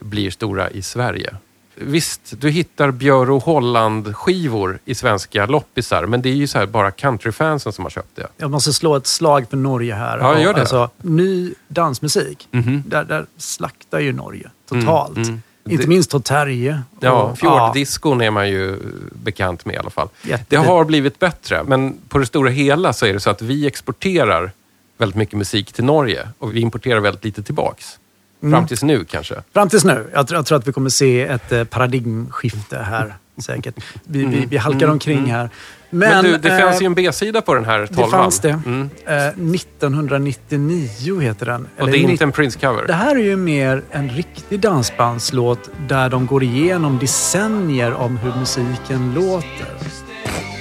[0.01, 1.35] blir stora i Sverige.
[1.75, 6.67] Visst, du hittar Björn och Holland-skivor i svenska loppisar, men det är ju så här
[6.67, 8.27] bara countryfansen som har köpt det.
[8.37, 10.19] Jag måste slå ett slag för Norge här.
[10.19, 10.61] Ja, gör det.
[10.61, 12.83] Alltså, ny dansmusik, Mhm.
[12.87, 15.17] där, där slaktar ju Norge totalt.
[15.17, 15.43] Mm, mm.
[15.69, 16.83] Inte Det- minst Toterje.
[17.01, 18.77] Ja, Och- fjorddiskon är man ju
[19.25, 20.09] bekant med i alla fall.
[20.23, 23.43] Jätte- Det har blivit bättre, men på det stora hela så är det så att
[23.43, 24.51] vi exporterar
[24.99, 27.99] väldigt mycket musik till Norge och vi importerar väldigt lite tillbaks.
[28.43, 28.53] Mm.
[28.53, 29.35] Fram tills nu kanske.
[29.53, 30.11] Fram tills nu.
[30.15, 33.15] Jag, tror- jag tror att vi kommer se ett eh, paradigmskifte här.
[33.45, 33.75] Säkert.
[34.05, 35.51] Vi, vi, vi halkar omkring här.
[35.91, 36.11] Men.
[36.11, 38.11] Men, du, det eh, fanns ju en B-sida på den här Det tolvan.
[38.11, 38.61] fanns det.
[38.67, 38.91] Mm.
[39.07, 41.69] Eh, 1999 heter den.
[41.77, 42.87] Och Eller det är inte en Prince-cover.
[42.87, 48.33] Det här är ju mer en riktig dansbandslåt där de går igenom decennier om hur
[48.39, 49.67] musiken låter.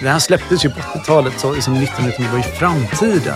[0.01, 3.35] Den här släpptes ju på 80-talet, så liksom 1999 var i framtiden.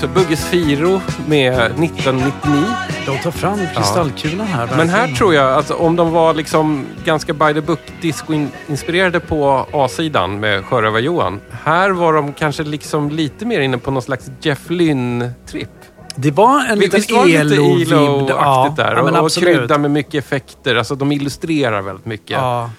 [0.00, 2.64] Stjärnesymfoni Så Bugges Firo med 1999.
[3.06, 4.66] De tar fram kristallkulan här.
[4.66, 5.16] Men här verkligen.
[5.16, 10.64] tror jag att om de var liksom ganska by the book disco-inspirerade på A-sidan med
[10.64, 11.40] Sjörövar-Johan.
[11.64, 15.68] Här var de kanske liksom lite mer inne på någon slags Jeff Lynne-tripp.
[16.16, 17.92] Det var en liten elo-vibb.
[17.92, 18.96] elo-aktigt där?
[18.96, 20.76] Ja, men och, och krydda med mycket effekter.
[20.76, 22.30] Alltså de illustrerar väldigt mycket.
[22.30, 22.70] Ja.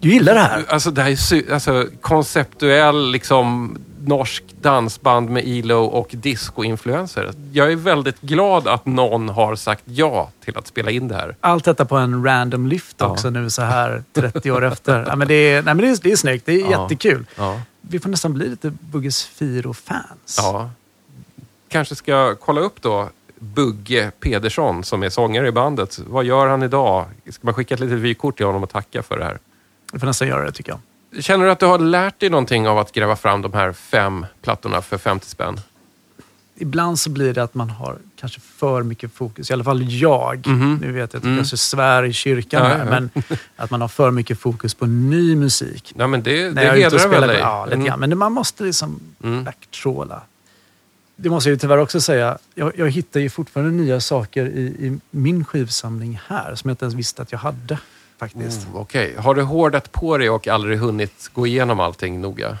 [0.00, 0.64] Du gillar det här?
[0.68, 3.76] Alltså det här är alltså, konceptuell liksom
[4.06, 7.30] norsk dansband med elo och disco-influenser.
[7.52, 11.36] Jag är väldigt glad att någon har sagt ja till att spela in det här.
[11.40, 13.06] Allt detta på en random lift Ja.
[13.06, 15.04] också nu så här 30 år efter.
[15.08, 16.46] Ja, men det, är, nej, men det, är, det är snyggt.
[16.46, 16.82] Det är Ja.
[16.82, 17.26] jättekul.
[17.36, 17.60] Ja.
[17.80, 20.36] Vi får nästan bli lite Bugges Firo-fans.
[20.38, 20.70] Ja.
[21.68, 25.98] Kanske ska kolla upp då Bugge Pedersson som är sångare i bandet.
[26.06, 27.04] Vad gör han idag?
[27.30, 29.38] Ska man skicka ett litet vykort till honom och tacka för det här?
[29.92, 30.78] Vi får nästan göra det tycker jag.
[31.20, 34.26] Känner du att du har lärt dig någonting av att gräva fram de här fem
[34.42, 35.60] plattorna för 50 spänn?
[36.56, 40.46] Ibland så blir det att man har kanske för mycket fokus, i alla fall jag.
[40.46, 40.78] Mhm.
[40.82, 41.36] Nu vet jag att Mm.
[41.36, 42.84] jag så svär i kyrkan Ja, här, ja.
[42.84, 43.10] men
[43.56, 45.92] att man har för mycket fokus på ny musik.
[45.96, 47.38] Ja, men det, När det jag hedrar väl dig?
[47.38, 47.86] Ja, lite Mm.
[47.86, 48.00] grann.
[48.00, 49.44] Men man måste liksom Mm.
[49.44, 50.22] backtråla.
[51.16, 52.38] Det måste jag ju tyvärr också säga.
[52.54, 56.84] Jag, jag hittar ju fortfarande nya saker i, i min skivsamling här som jag inte
[56.84, 57.78] ens visste att jag hade.
[58.18, 58.66] Faktiskt.
[58.74, 62.58] Oh, Okej, har du hårdat på dig och aldrig hunnit gå igenom allting noga?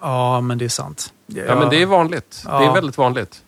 [0.00, 1.12] Ja, men det är sant.
[1.26, 2.42] Ja, men det är vanligt.
[2.44, 2.72] Det är Ja.
[2.72, 3.42] väldigt vanligt.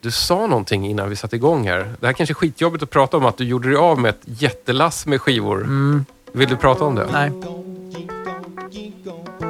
[0.00, 1.94] Du sa någonting innan vi satte igång här.
[2.00, 4.20] Det här kanske är skitjobbigt att prata om, att du gjorde dig av med ett
[4.24, 5.66] jättelass med skivor.
[6.32, 7.04] Vill du prata om det?
[7.04, 7.12] Mm.
[7.12, 7.42] Nej.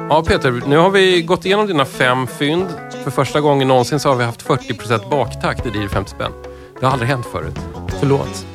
[0.09, 2.65] Ja, Peter, nu har vi gått igenom dina fem fynd.
[3.03, 6.31] För första gången någonsin så har vi haft 40% baktakt i DJ 50 spänn.
[6.79, 7.55] Det har aldrig hänt förut.
[7.99, 8.45] Förlåt.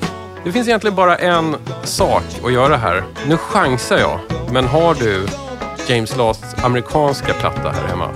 [0.46, 3.04] Det finns egentligen bara en sak att göra här.
[3.28, 4.20] Nu chansar jag,
[4.52, 5.26] men har du
[5.88, 8.10] James Lasts amerikanska platta här hemma?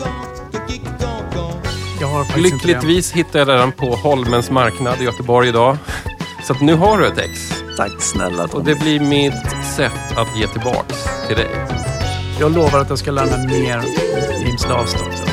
[2.01, 2.39] Jag har.
[2.39, 5.77] Lyckligtvis hittade jag den på Holmens marknad i Göteborg idag.
[6.45, 7.63] Så att nu har du ett ex.
[7.77, 8.65] Tack snälla Och Tom.
[8.65, 11.51] det blir mitt sätt att ge tillbaks till dig.
[12.41, 15.30] Jag lovar att jag ska lära mig mer om James Last också.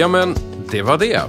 [0.00, 0.34] Ja, men
[0.70, 1.20] det var det.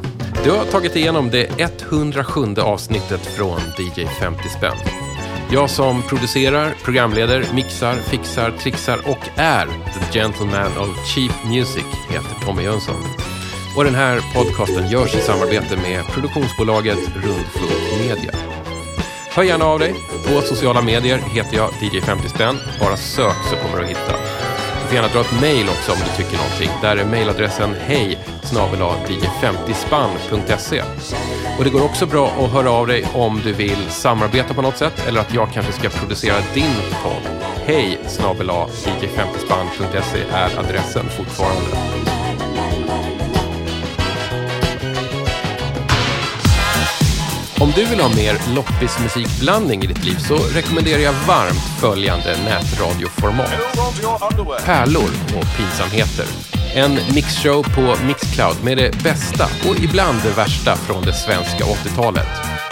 [0.43, 4.77] Du har tagit igenom det 107 avsnittet från DJ 50 spänn.
[5.51, 12.45] Jag som producerar, programleder, mixar, fixar, trixar och är the gentleman of cheap music heter
[12.45, 13.03] Tommy Jönsson.
[13.77, 18.31] Och den här podcasten görs i samarbete med produktionsbolaget Rundfunk Media.
[19.31, 19.93] Hör gärna av dig.
[20.27, 22.57] På sociala medier heter jag DJ 50 spänn.
[22.79, 24.11] Bara sök så kommer du att hitta.
[24.81, 26.69] Du får gärna dra ett mejl också om du tycker någonting.
[26.81, 28.17] Där är mejladressen hej
[28.51, 30.83] dj50spann.se.
[31.57, 34.77] Och det går också bra att höra av dig om du vill samarbeta på något
[34.77, 37.23] sätt eller att jag kanske ska producera din podd.
[37.65, 41.77] Hej dj50spann.se är adressen fortfarande.
[47.61, 53.51] Om du vill ha mer loppismusikblandning i ditt liv så rekommenderar jag varmt följande nätradioformat.
[54.65, 56.25] Pärlor och pinsamheter.
[56.75, 62.27] En mixshow på Mixcloud med det bästa och ibland det värsta från det svenska 80-talet.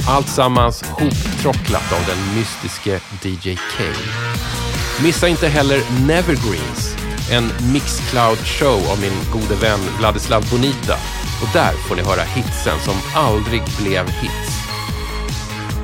[0.08, 3.84] Allt sammans hoptrocklat av den mystiske DJ K.
[5.04, 6.95] Missa inte heller Nevergreens,
[7.32, 7.43] en
[7.74, 10.95] Mixcloud-show av min gode vän Vladislav Bonita.
[11.41, 14.60] Och där får ni höra hitsen som aldrig blev hits.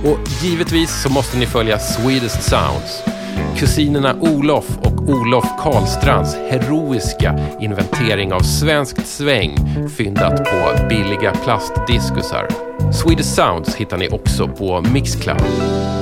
[0.04, 3.15] Och givetvis så måste ni följa Swedish Sounds.
[3.58, 9.58] Kusinerna Olof och Olof Karlstrands heroiska inventering av svenskt sväng
[9.98, 12.48] fyndat på billiga plastdiskusar.
[12.94, 15.95] Swedish Sounds hittar ni också på Mixcloud.